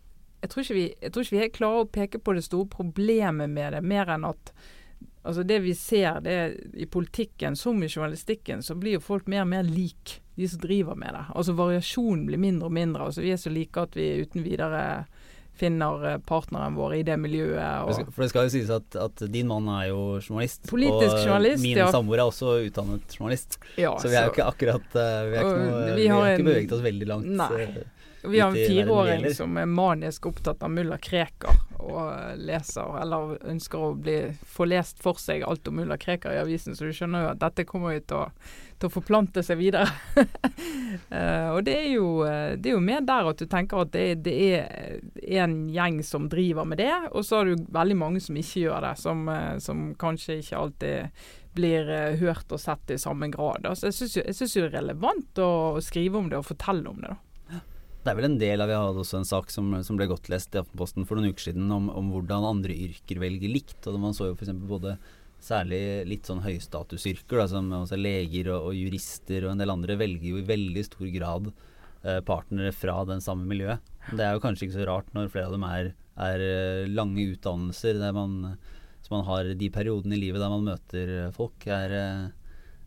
jeg 0.43 0.53
tror, 0.53 0.69
vi, 0.77 0.85
jeg 1.01 1.15
tror 1.15 1.25
ikke 1.25 1.37
vi 1.37 1.43
helt 1.47 1.57
klarer 1.57 1.87
å 1.87 1.91
peke 1.97 2.21
på 2.21 2.37
det 2.37 2.45
store 2.45 2.69
problemet 2.71 3.51
med 3.51 3.73
det, 3.77 3.83
mer 3.87 4.13
enn 4.13 4.29
at 4.29 4.55
altså 5.23 5.45
det 5.47 5.61
vi 5.63 5.73
ser 5.79 6.21
det 6.25 6.33
er 6.35 6.55
i 6.75 6.87
politikken 6.91 7.57
som 7.57 7.79
i 7.83 7.89
journalistikken, 7.89 8.63
så 8.63 8.75
blir 8.75 8.99
jo 8.99 9.05
folk 9.05 9.29
mer 9.31 9.47
og 9.47 9.53
mer 9.55 9.65
lik 9.65 10.19
de 10.35 10.49
som 10.49 10.61
driver 10.61 10.99
med 10.99 11.15
det. 11.15 11.25
Altså 11.33 11.55
Variasjonen 11.57 12.27
blir 12.27 12.43
mindre 12.43 12.69
og 12.69 12.75
mindre. 12.75 13.07
altså 13.07 13.23
Vi 13.23 13.31
er 13.31 13.39
så 13.39 13.53
like 13.55 13.81
at 13.81 13.97
vi 13.97 14.09
uten 14.23 14.43
videre 14.45 14.83
finner 15.59 16.07
eh, 16.09 16.19
partneren 16.27 16.77
vår 16.79 16.95
i 16.99 17.03
det 17.07 17.17
miljøet. 17.21 17.59
For 18.11 18.25
det 18.25 18.29
Og, 18.29 18.33
skal, 18.33 18.49
jo 18.49 18.53
sies 18.55 18.71
at, 18.73 18.99
at 18.99 19.25
din 19.33 19.49
mann 19.51 19.69
er 19.73 19.91
jo 19.91 20.03
journalist. 20.19 20.65
Politisk 20.71 21.17
og 21.17 21.27
journalist, 21.27 21.63
min 21.65 21.83
ja. 21.83 21.89
samboer 21.93 22.23
er 22.23 22.31
også 22.31 22.55
utdannet 22.67 23.19
journalist. 23.19 23.59
ja, 23.77 23.95
så 24.01 24.11
vi 24.11 24.19
er 24.19 24.29
jo 24.29 24.35
ikke 24.35 24.49
akkurat 24.49 24.97
eh, 24.97 25.19
Vi, 25.29 25.37
er 25.37 25.43
ikke 25.43 25.59
noe, 25.59 25.83
vi 25.93 25.99
vi, 26.01 26.07
har 26.09 26.23
har 26.23 26.37
ikke 26.37 26.49
beveget 26.51 26.79
oss 26.79 26.87
veldig 26.87 27.11
langt. 27.15 27.35
Nei. 27.43 27.67
Vi 28.25 28.41
har 28.41 28.49
en 28.49 28.55
fireåring 28.55 29.35
som 29.35 29.57
er 29.57 29.67
manisk 29.67 30.27
opptatt 30.27 30.63
av 30.63 30.71
mulla 30.71 30.99
Krekar, 30.99 31.57
og 31.83 32.03
eh, 32.13 32.37
leser, 32.39 32.95
eller 33.03 33.35
ønsker 33.51 33.83
å 33.83 33.95
bli, 33.99 34.17
få 34.47 34.67
lest 34.71 35.03
for 35.03 35.19
seg 35.19 35.43
alt 35.43 35.67
om 35.69 35.81
mulla 35.81 35.99
Krekar 35.99 36.37
i 36.37 36.43
avisen, 36.43 36.77
så 36.79 36.87
du 36.87 36.95
skjønner 36.95 37.25
jo 37.25 37.33
at 37.33 37.41
dette 37.43 37.67
kommer 37.67 37.97
jo 37.97 38.05
til 38.05 38.21
å, 38.21 38.29
til 38.79 38.87
å 38.91 38.95
forplante 38.95 39.43
seg 39.43 39.59
videre. 39.59 39.89
uh, 40.15 41.51
og 41.57 41.65
det 41.67 41.75
er, 41.81 41.89
jo, 41.97 42.13
eh, 42.29 42.55
det 42.55 42.71
er 42.71 42.77
jo 42.77 42.85
mer 42.85 43.03
der 43.11 43.33
at 43.33 43.43
du 43.43 43.49
tenker 43.51 43.83
at 43.83 43.93
det, 43.97 44.07
det 44.23 44.37
er 44.55 45.43
en 45.43 45.59
gjeng 45.75 45.99
som 46.07 46.31
driver 46.31 46.69
med 46.69 46.79
det, 46.79 46.95
og 47.11 47.27
så 47.27 47.41
har 47.41 47.51
du 47.51 47.67
veldig 47.75 47.99
mange 48.05 48.23
som 48.23 48.39
ikke 48.39 48.69
gjør 48.69 48.87
det, 48.87 48.95
som, 49.03 49.27
som 49.67 49.91
kanskje 49.99 50.39
ikke 50.45 50.63
alltid 50.63 51.27
blir 51.59 51.91
hørt 52.23 52.55
og 52.55 52.63
sett 52.63 52.95
i 52.95 53.03
samme 53.03 53.27
grad. 53.35 53.67
Altså, 53.69 53.91
jeg 53.91 53.99
syns 53.99 54.17
jo, 54.17 54.23
synes 54.31 54.57
jo 54.57 54.63
det 54.63 54.71
er 54.71 54.79
relevant 54.79 55.43
å 55.43 55.53
skrive 55.85 56.23
om 56.23 56.31
det 56.31 56.39
og 56.39 56.49
fortelle 56.49 56.87
om 56.89 57.03
det. 57.03 57.11
da. 57.11 57.32
Det 58.03 58.11
er 58.11 58.17
vel 58.19 58.27
en 58.27 58.39
del 58.41 58.59
av 58.59 58.67
Vi 58.67 58.75
hadde 58.75 59.03
også 59.05 59.21
en 59.21 59.29
sak 59.29 59.53
som, 59.55 59.69
som 59.87 59.99
ble 59.99 60.09
godt 60.11 60.27
lest 60.33 60.57
i 60.57 60.59
Aftenposten 60.59 61.05
for 61.07 61.19
noen 61.19 61.31
uker 61.31 61.53
siden 61.53 61.71
om, 61.71 61.87
om 61.87 62.09
hvordan 62.11 62.49
andre 62.49 62.75
yrker 62.75 63.21
velger 63.23 63.53
likt. 63.53 63.79
Og 63.87 63.99
Man 64.03 64.17
så 64.17 64.33
jo 64.33 64.35
f.eks. 64.35 64.51
både 64.59 64.97
særlig 65.43 65.83
litt 66.11 66.27
sånn 66.27 66.43
høystatusyrker, 66.43 67.39
da, 67.39 67.47
som 67.51 67.71
altså 67.75 67.99
leger 67.99 68.51
og, 68.55 68.71
og 68.71 68.79
jurister 68.79 69.47
og 69.47 69.55
en 69.55 69.63
del 69.63 69.75
andre 69.75 69.97
velger 70.01 70.33
jo 70.33 70.41
i 70.41 70.47
veldig 70.47 70.85
stor 70.87 71.09
grad 71.15 71.49
eh, 71.53 72.21
partnere 72.27 72.75
fra 72.75 73.01
den 73.07 73.23
samme 73.23 73.47
miljøet. 73.51 73.83
Det 74.11 74.27
er 74.27 74.35
jo 74.35 74.43
kanskje 74.43 74.69
ikke 74.69 74.81
så 74.81 74.91
rart 74.91 75.11
når 75.15 75.31
flere 75.31 75.51
av 75.51 75.57
dem 75.57 75.67
er, 75.67 75.95
er 76.27 76.47
eh, 76.47 76.91
lange 76.91 77.27
utdannelser, 77.37 78.03
der 78.03 78.15
man, 78.19 78.57
så 79.03 79.15
man 79.15 79.27
har 79.31 79.51
de 79.59 79.73
periodene 79.75 80.19
i 80.19 80.23
livet 80.27 80.43
der 80.43 80.51
man 80.51 80.67
møter 80.73 81.15
folk, 81.39 81.67
er, 81.71 81.99
eh, 81.99 82.42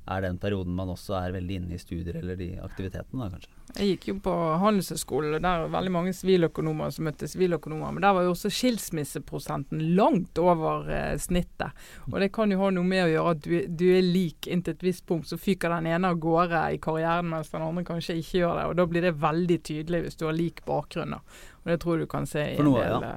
er 0.05 0.21
den 0.21 0.37
perioden 0.37 0.75
man 0.77 0.91
også 0.93 1.15
er 1.17 1.33
veldig 1.33 1.59
inne 1.59 1.75
i 1.75 1.81
studier 1.81 2.19
eller 2.19 2.37
de 2.37 2.51
aktivitetene, 2.61 3.25
da 3.25 3.29
kanskje. 3.33 3.51
Jeg 3.75 3.87
gikk 3.89 4.05
jo 4.07 4.15
på 4.23 4.33
Handelshøyskolen, 4.61 5.39
der 5.41 5.65
er 5.65 5.71
veldig 5.73 5.91
mange 5.91 6.13
siviløkonomer 6.15 6.93
som 6.93 7.07
møtte 7.09 7.27
siviløkonomer. 7.27 7.95
Men 7.95 8.05
der 8.05 8.13
var 8.15 8.27
jo 8.27 8.35
også 8.35 8.51
skilsmisseprosenten 8.53 9.81
langt 9.97 10.39
over 10.39 10.85
eh, 10.93 11.15
snittet. 11.19 11.73
Og 12.11 12.19
det 12.21 12.29
kan 12.35 12.53
jo 12.53 12.61
ha 12.61 12.69
noe 12.75 12.87
med 12.87 13.07
å 13.07 13.09
gjøre 13.11 13.33
at 13.33 13.43
du, 13.43 13.55
du 13.67 13.85
er 13.97 14.05
lik 14.05 14.47
inntil 14.51 14.77
et 14.77 14.85
visst 14.85 15.05
punkt. 15.09 15.27
Så 15.31 15.41
fyker 15.41 15.73
den 15.73 15.89
ene 15.91 16.13
av 16.13 16.21
gårde 16.21 16.61
i 16.77 16.79
karrieren, 16.83 17.31
mens 17.33 17.51
den 17.51 17.65
andre 17.65 17.85
kanskje 17.87 18.19
ikke 18.21 18.43
gjør 18.43 18.61
det. 18.61 18.69
Og 18.69 18.79
da 18.79 18.87
blir 18.93 19.09
det 19.09 19.17
veldig 19.25 19.59
tydelig 19.71 20.05
hvis 20.05 20.21
du 20.21 20.27
har 20.29 20.37
lik 20.37 20.63
bakgrunn. 20.69 21.17
Og 21.17 21.73
det 21.73 21.81
tror 21.81 21.99
du 21.99 22.07
kan 22.07 22.29
se 22.29 22.45
i 22.53 22.57
en 22.61 22.71
del 22.71 23.09
ja. 23.09 23.15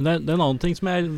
Men 0.00 0.06
det 0.06 0.12
er, 0.12 0.20
det 0.24 0.32
er 0.32 0.38
en 0.38 0.42
annen 0.46 0.60
ting 0.62 0.76
som 0.78 0.88
jeg 0.88 1.02
er 1.02 1.08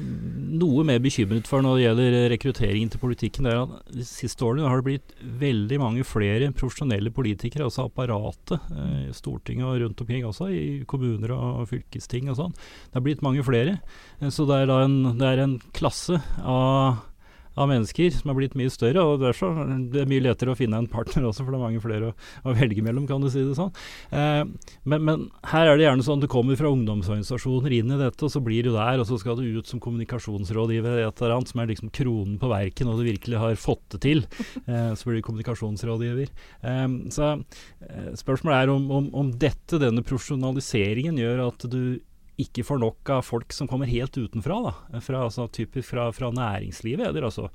noe 0.58 0.82
mer 0.82 0.98
bekymret 1.02 1.46
for 1.46 1.62
når 1.62 1.76
det 1.78 1.84
gjelder 1.84 2.16
rekrutteringen 2.32 2.90
til 2.90 2.98
politikken. 2.98 3.46
Det 3.46 3.52
er 3.52 3.60
at 3.62 3.92
De 3.94 4.06
siste 4.08 4.42
årene 4.42 4.66
har 4.66 4.80
det 4.80 4.88
blitt 4.88 5.14
veldig 5.38 5.78
mange 5.78 6.06
flere 6.06 6.48
profesjonelle 6.50 7.12
politikere, 7.14 7.68
altså 7.68 7.86
apparatet, 7.86 8.58
eh, 8.74 9.12
Stortinget 9.14 9.68
og 9.68 9.78
rundt 9.84 10.02
omkring 10.02 10.26
også, 10.26 10.50
i 10.50 10.64
kommuner 10.90 11.30
og 11.36 11.68
fylkesting 11.70 12.26
og 12.32 12.40
sånn. 12.40 12.58
Det 12.58 12.98
har 12.98 13.06
blitt 13.06 13.22
mange 13.22 13.46
flere. 13.46 13.78
Eh, 14.18 14.34
Så 14.34 14.48
det 14.50 14.58
er 14.64 14.66
da 14.66 14.82
en, 14.82 14.98
det 15.14 15.30
er 15.30 15.44
en 15.46 15.56
klasse 15.70 16.18
av 16.42 17.04
av 17.58 17.68
mennesker 17.70 18.12
som 18.14 18.32
er 18.32 18.38
blitt 18.38 18.56
mye 18.58 18.72
større, 18.72 19.02
og 19.04 19.22
derfor 19.22 19.58
det 19.92 20.02
er 20.02 20.10
mye 20.10 20.24
lettere 20.24 20.54
å 20.54 20.58
finne 20.58 20.78
en 20.80 20.88
partner 20.90 21.26
også, 21.28 21.44
for 21.44 21.54
det 21.54 21.58
er 21.60 21.64
mange 21.66 21.82
flere 21.84 22.10
å, 22.10 22.14
å 22.48 22.54
velge 22.56 22.84
mellom, 22.84 23.06
kan 23.08 23.22
du 23.22 23.28
si 23.32 23.44
det 23.44 23.56
sånn. 23.58 23.72
Eh, 24.14 24.42
men, 24.88 25.04
men 25.08 25.26
her 25.52 25.70
er 25.70 25.78
det 25.78 25.86
gjerne 25.86 26.06
sånn 26.06 26.22
du 26.22 26.28
kommer 26.32 26.58
fra 26.58 26.72
ungdomsorganisasjoner 26.72 27.76
inn 27.78 27.92
i 27.92 28.00
dette, 28.00 28.24
og 28.24 28.32
så 28.32 28.42
blir 28.44 28.68
du 28.68 28.72
der, 28.74 29.02
og 29.02 29.08
så 29.08 29.18
skal 29.20 29.38
du 29.38 29.44
ut 29.58 29.68
som 29.68 29.82
kommunikasjonsrådgiver 29.82 31.02
et 31.02 31.22
eller 31.22 31.36
annet 31.36 31.52
som 31.52 31.62
er 31.62 31.72
liksom 31.72 31.92
kronen 31.94 32.38
på 32.40 32.50
verket 32.52 32.88
når 32.88 33.00
du 33.00 33.08
virkelig 33.10 33.42
har 33.42 33.58
fått 33.60 33.84
det 33.96 34.02
til. 34.08 34.26
Eh, 34.72 34.92
så 34.96 35.08
blir 35.08 35.18
du 35.18 35.24
kommunikasjonsrådgiver. 35.26 36.28
Eh, 36.68 36.84
så 37.12 37.28
eh, 37.32 38.12
spørsmålet 38.18 38.62
er 38.62 38.70
om, 38.72 38.84
om, 38.94 39.08
om 39.18 39.32
dette, 39.42 39.80
denne 39.80 40.04
profesjonaliseringen, 40.06 41.18
gjør 41.18 41.42
at 41.48 41.66
du 41.72 41.82
ikke 42.40 42.64
får 42.64 42.80
nok 42.80 43.10
av 43.12 43.24
folk 43.26 43.52
som 43.52 43.68
kommer 43.68 43.90
helt 43.90 44.16
utenfra. 44.16 44.58
Da. 44.64 45.00
Fra, 45.04 45.24
altså, 45.26 45.48
typisk 45.52 45.90
fra, 45.92 46.08
fra 46.16 46.32
næringslivet, 46.34 47.10
eller 47.10 47.28
altså 47.28 47.50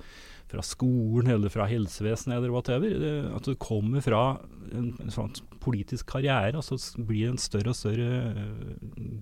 fra 0.47 0.63
skolen 0.63 1.27
eller 1.33 1.51
fra 1.51 1.65
helsevesenet 1.67 2.37
eller 2.37 2.53
whatever. 2.53 2.93
At 3.35 3.47
du 3.47 3.57
kommer 3.59 4.03
fra 4.05 4.37
en, 4.71 4.93
en 5.01 5.13
sånn 5.13 5.35
politisk 5.63 6.07
karriere, 6.13 6.55
og 6.55 6.63
så 6.63 6.77
altså, 6.77 7.03
blir 7.09 7.25
det 7.25 7.33
en 7.33 7.41
større 7.41 7.73
og 7.73 7.79
større 7.79 8.09
uh, 8.37 8.73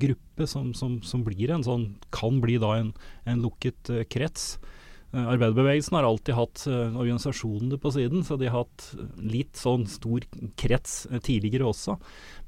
gruppe 0.01 0.47
som, 0.49 0.73
som, 0.77 0.99
som 1.05 1.25
blir 1.25 1.53
en 1.53 1.65
sånn 1.65 1.93
Kan 2.13 2.41
bli 2.43 2.59
da 2.61 2.75
en, 2.77 2.93
en 3.25 3.41
lukket 3.45 3.93
uh, 3.93 4.03
krets. 4.11 4.57
Eh, 5.15 5.23
Arbeiderbevegelsen 5.23 5.95
har 5.95 6.05
alltid 6.05 6.35
hatt 6.35 6.63
organisasjonene 6.67 7.79
på 7.81 7.93
siden, 7.95 8.25
så 8.27 8.37
de 8.37 8.49
har 8.51 8.65
hatt 8.65 8.89
litt 9.21 9.55
sånn 9.57 9.85
stor 9.89 10.25
krets 10.59 11.05
tidligere 11.23 11.69
også. 11.71 11.95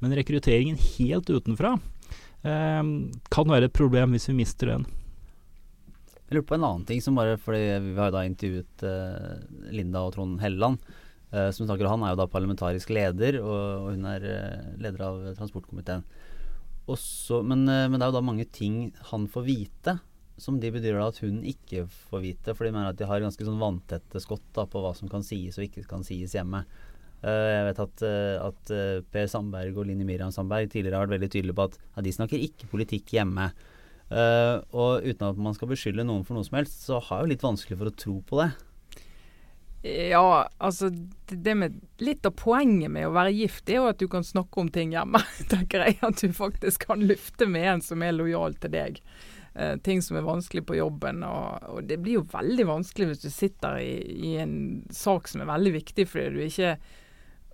Men 0.02 0.14
rekrutteringen 0.18 0.78
helt 0.98 1.30
utenfra 1.32 1.78
kan 3.32 3.50
være 3.50 3.68
et 3.68 3.76
problem 3.76 4.14
hvis 4.16 4.28
vi 4.30 4.38
mister 4.38 4.72
den. 4.74 4.86
Jeg 6.28 6.36
lurer 6.36 6.48
på 6.50 6.56
en 6.58 6.64
annen 6.66 6.86
ting 6.88 7.00
som 7.00 7.16
bare 7.16 7.38
fordi 7.40 7.78
Vi 7.86 7.94
har 7.96 8.10
da 8.12 8.24
intervjuet 8.28 8.82
eh, 8.84 9.38
Linda 9.72 10.02
og 10.04 10.12
Trond 10.12 10.40
Helleland. 10.42 10.76
eh, 11.32 11.50
som 11.50 11.66
snakker, 11.66 11.88
Han 11.88 12.02
er 12.04 12.12
jo 12.12 12.20
da 12.20 12.26
parlamentarisk 12.28 12.90
leder, 12.90 13.40
og, 13.40 13.86
og 13.86 13.88
hun 13.94 14.04
er 14.08 14.26
eh, 14.28 14.74
leder 14.80 15.04
av 15.06 15.22
transportkomiteen. 15.38 16.04
Også, 16.88 17.42
men, 17.44 17.66
eh, 17.68 17.88
men 17.88 17.98
det 17.98 18.06
er 18.06 18.12
jo 18.12 18.18
da 18.18 18.24
mange 18.24 18.46
ting 18.52 18.92
han 19.10 19.26
får 19.28 19.44
vite, 19.44 19.98
som 20.38 20.60
de 20.60 20.70
bedyrer 20.70 21.02
at 21.02 21.18
hun 21.24 21.42
ikke 21.44 21.86
får 22.10 22.22
vite. 22.22 22.54
For 22.54 22.64
de 22.64 22.72
mener 22.72 22.92
at 22.92 23.00
de 23.00 23.08
har 23.08 23.20
ganske 23.24 23.44
sånn 23.44 23.60
vanntette 23.60 24.20
skott 24.22 24.44
da, 24.56 24.64
på 24.70 24.80
hva 24.84 24.94
som 24.96 25.10
kan 25.10 25.24
sies 25.26 25.58
og 25.58 25.66
ikke 25.66 25.84
kan 25.88 26.04
sies 26.06 26.36
hjemme. 26.36 26.62
Eh, 27.18 27.48
jeg 27.50 27.64
vet 27.66 27.80
at, 27.82 28.04
eh, 28.06 28.36
at 28.38 28.70
eh, 28.74 29.00
Per 29.10 29.26
Sandberg 29.30 29.80
og 29.80 29.88
Linni 29.88 30.06
Miriam 30.06 30.30
Sandberg 30.34 30.70
tidligere 30.70 31.00
har 31.00 31.08
vært 31.08 31.16
veldig 31.16 31.30
tydelige 31.34 31.58
på 31.58 31.66
at 31.66 31.78
ja, 31.80 32.04
de 32.06 32.14
snakker 32.14 32.44
ikke 32.46 32.70
politikk 32.70 33.16
hjemme. 33.18 33.50
Og 34.08 35.04
uten 35.04 35.26
at 35.26 35.40
man 35.42 35.52
skal 35.52 35.68
beskylde 35.68 36.06
noen 36.06 36.22
for 36.24 36.38
noe 36.38 36.46
som 36.46 36.56
helst, 36.56 36.78
så 36.86 36.96
har 36.96 37.18
jeg 37.18 37.26
jo 37.26 37.32
litt 37.34 37.44
vanskelig 37.44 37.76
for 37.76 37.90
å 37.90 37.98
tro 38.04 38.14
på 38.24 38.38
det. 38.40 38.46
Ja, 39.84 40.48
altså 40.58 40.88
det 41.30 41.54
med 41.54 41.76
Litt 42.02 42.26
av 42.26 42.32
poenget 42.34 42.90
med 42.90 43.06
å 43.06 43.12
være 43.14 43.34
gift 43.36 43.68
er 43.70 43.78
jo 43.78 43.90
at 43.90 44.00
du 44.00 44.08
kan 44.10 44.24
snakke 44.26 44.62
om 44.62 44.70
ting 44.72 44.94
hjemme, 44.94 45.20
tenker 45.52 45.84
jeg. 45.84 45.98
At 46.06 46.22
du 46.22 46.32
faktisk 46.34 46.86
kan 46.88 47.04
lufte 47.04 47.50
med 47.50 47.66
en 47.74 47.84
som 47.84 48.02
er 48.02 48.16
lojal 48.16 48.56
til 48.62 48.72
deg. 48.74 49.02
eh, 49.54 49.76
ting 49.84 50.00
som 50.02 50.16
er 50.16 50.26
vanskelig 50.26 50.64
på 50.66 50.78
jobben. 50.78 51.20
Og, 51.26 51.68
og, 51.68 51.82
det 51.90 52.00
blir 52.00 52.20
jo 52.20 52.24
veldig 52.32 52.66
vanskelig 52.70 53.10
hvis 53.10 53.26
du 53.26 53.28
sitter 53.34 53.76
i, 53.82 53.92
i 54.30 54.32
en 54.40 54.56
sak 54.94 55.28
som 55.28 55.44
er 55.44 55.52
veldig 55.52 55.74
viktig 55.78 56.08
fordi 56.08 56.32
du 56.32 56.42
ikke 56.46 56.78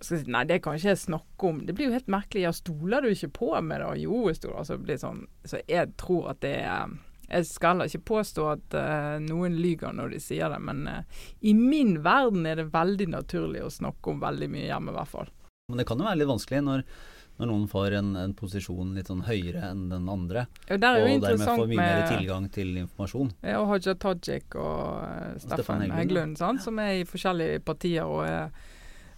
si, 0.05 0.21
Nei, 0.31 0.45
det 0.49 0.61
kan 0.63 0.77
ikke 0.77 0.93
jeg 0.93 1.01
snakke 1.01 1.49
om. 1.49 1.63
Det 1.65 1.75
blir 1.75 1.89
jo 1.89 1.97
helt 1.97 2.11
merkelig. 2.11 2.45
Ja, 2.45 2.53
stoler 2.55 3.03
du 3.03 3.11
ikke 3.11 3.33
på 3.39 3.51
meg 3.65 3.81
da? 3.83 3.91
Jo, 3.99 4.25
jeg 4.29 4.39
stoler. 4.39 4.61
Altså, 4.61 4.77
det 4.85 5.01
sånn, 5.01 5.25
så 5.47 5.61
jeg 5.69 5.93
tror 6.01 6.31
at 6.35 6.41
det 6.45 6.57
er 6.63 6.95
jeg 7.25 7.47
skal 7.49 7.73
heller 7.73 7.89
ikke 7.89 8.05
påstå 8.05 8.43
at 8.51 8.75
uh, 8.77 9.15
noen 9.23 9.55
lyver 9.57 9.95
når 9.97 10.13
de 10.13 10.19
sier 10.21 10.51
det, 10.53 10.59
men 10.61 10.83
uh, 10.85 11.23
i 11.41 11.55
min 11.57 11.97
verden 12.05 12.45
er 12.45 12.59
det 12.61 12.67
veldig 12.73 13.07
naturlig 13.15 13.63
å 13.65 13.71
snakke 13.73 14.13
om 14.13 14.21
veldig 14.21 14.49
mye 14.53 14.67
hjemme, 14.67 14.93
i 14.93 14.97
hvert 14.99 15.09
fall. 15.09 15.31
Men 15.71 15.81
det 15.81 15.87
kan 15.89 15.97
jo 15.97 16.05
være 16.05 16.21
litt 16.21 16.29
vanskelig 16.29 16.61
når 16.67 16.87
når 17.35 17.49
noen 17.49 17.65
får 17.67 17.97
en, 17.97 18.13
en, 18.15 18.33
posisjon 18.37 18.93
litt 18.95 19.09
sånn 19.11 19.25
høyere 19.27 19.65
enn 19.67 19.89
den 19.91 20.05
andre. 20.11 20.45
Og 20.71 20.79
dermed 20.79 21.25
får 21.41 21.65
mye 21.67 21.79
mer 21.81 22.05
tilgang 22.07 22.47
til 22.53 22.69
informasjon. 22.79 23.33
Ja, 23.43 23.57
og 23.59 23.73
Haja 23.73 23.95
Tajik 23.99 24.55
og 24.55 25.01
uh, 25.03 25.33
Steffen 25.43 25.83
Heggelund, 25.91 26.39
som 26.39 26.79
er 26.79 27.01
i 27.01 27.03
forskjellige 27.09 27.59
partier 27.67 28.07
og 28.07 28.23
er 28.23 28.55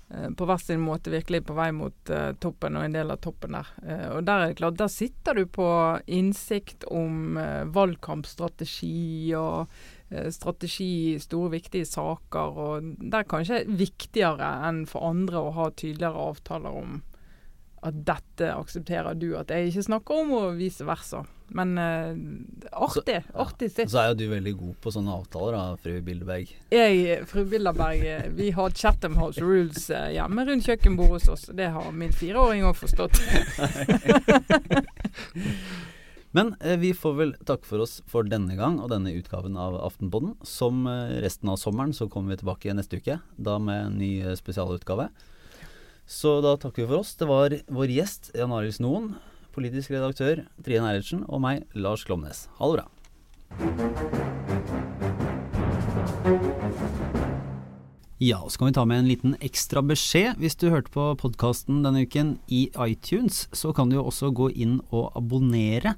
på 0.07 0.45
hver 0.47 0.61
sin 0.63 0.79
måte 0.79 1.11
virkelig 1.11 1.41
på 1.49 1.55
vei 1.57 1.67
mot 1.75 2.11
uh, 2.13 2.31
toppen 2.39 2.77
og 2.79 2.85
en 2.85 2.95
del 2.95 3.11
av 3.11 3.19
toppen 3.19 3.57
der. 3.57 3.71
og 4.15 4.21
Der 4.23 4.39
er 4.39 4.51
det 4.53 4.59
klart, 4.61 4.77
der 4.79 4.91
sitter 4.91 5.35
du 5.35 5.43
på 5.51 5.67
innsikt 6.07 6.85
om 6.87 7.35
valgkampstrategi 7.75 9.33
og 9.35 9.67
strategi 10.31 10.87
i 11.11 11.19
store, 11.19 11.51
viktige 11.57 11.89
saker. 11.89 12.61
og 12.67 12.87
Det 13.03 13.19
er 13.19 13.27
kanskje 13.27 13.65
viktigere 13.67 14.53
enn 14.69 14.85
for 14.87 15.09
andre 15.09 15.43
å 15.43 15.51
ha 15.59 15.67
tydeligere 15.75 16.29
avtaler 16.31 16.79
om 16.85 17.01
at 17.85 17.97
dette 18.07 18.51
aksepterer 18.55 19.17
du 19.17 19.31
at 19.37 19.51
jeg 19.53 19.69
ikke 19.69 19.87
snakker 19.91 20.21
om, 20.23 20.31
og 20.37 20.55
vice 20.57 20.85
versa. 20.87 21.23
Men 21.55 21.77
uh, 21.77 22.15
artig. 22.71 23.21
Så, 23.27 23.37
artig 23.39 23.69
sitt. 23.71 23.91
Så 23.91 24.01
er 24.01 24.09
jo 24.11 24.17
du 24.19 24.25
veldig 24.31 24.53
god 24.59 24.73
på 24.83 24.91
sånne 24.91 25.13
avtaler 25.15 25.55
da, 25.55 25.63
fru 25.79 25.93
Bilderberg. 26.03 26.51
Jeg, 26.73 27.21
fru 27.29 27.45
Bilderberg, 27.47 28.03
eh, 28.03 28.25
vi 28.35 28.49
har 28.55 28.75
Chatham 28.75 29.15
House 29.19 29.43
Rules 29.43 29.87
uh, 29.93 30.09
hjemme 30.11 30.43
rundt 30.49 30.67
kjøkkenbordet 30.67 31.21
hos 31.21 31.29
oss. 31.31 31.45
Det 31.55 31.69
har 31.77 31.87
min 31.95 32.11
fireåring 32.15 32.65
òg 32.67 32.75
forstått. 32.81 33.21
Men 36.35 36.51
eh, 36.59 36.75
vi 36.81 36.91
får 36.97 37.15
vel 37.15 37.33
takke 37.47 37.69
for 37.69 37.85
oss 37.85 38.01
for 38.11 38.27
denne 38.27 38.59
gang 38.59 38.81
og 38.83 38.91
denne 38.91 39.15
utgaven 39.15 39.55
av 39.55 39.79
Aftenpodden. 39.87 40.35
Som 40.43 40.83
resten 41.23 41.53
av 41.53 41.61
sommeren 41.61 41.95
så 41.95 42.09
kommer 42.11 42.35
vi 42.35 42.41
tilbake 42.43 42.75
neste 42.75 42.99
uke, 42.99 43.21
da 43.39 43.55
med 43.61 43.85
en 43.85 43.99
ny 44.01 44.11
spesialutgave. 44.35 45.07
Så 46.07 46.37
da 46.39 46.55
takker 46.55 46.85
vi 46.85 46.87
for 46.87 47.01
oss. 47.03 47.15
Det 47.19 47.27
var 47.27 47.51
vår 47.67 47.91
gjest 47.91 48.31
Jan 48.31 48.53
Arild 48.55 48.77
Snoen, 48.77 49.09
politisk 49.51 49.91
redaktør 49.91 50.45
Trine 50.63 50.87
Eilertsen 50.87 51.25
og 51.27 51.41
meg, 51.43 51.65
Lars 51.75 52.05
Klomnes. 52.07 52.45
Ha 52.61 52.69
det 52.71 52.79
bra. 52.79 52.87
Ja, 58.23 58.39
så 58.47 58.57
kan 58.57 58.69
vi 58.69 58.77
ta 58.79 58.85
med 58.87 59.03
en 59.03 59.11
liten 59.11 59.35
ekstra 59.43 59.83
beskjed. 59.83 60.39
Hvis 60.39 60.55
du 60.55 60.69
hørte 60.71 60.95
på 60.95 61.11
podkasten 61.19 61.83
denne 61.83 62.07
uken 62.07 62.37
i 62.47 62.69
iTunes, 62.87 63.49
så 63.51 63.75
kan 63.75 63.91
du 63.91 63.99
jo 63.99 64.07
også 64.07 64.31
gå 64.31 64.47
inn 64.55 64.79
og 64.87 65.11
abonnere 65.19 65.97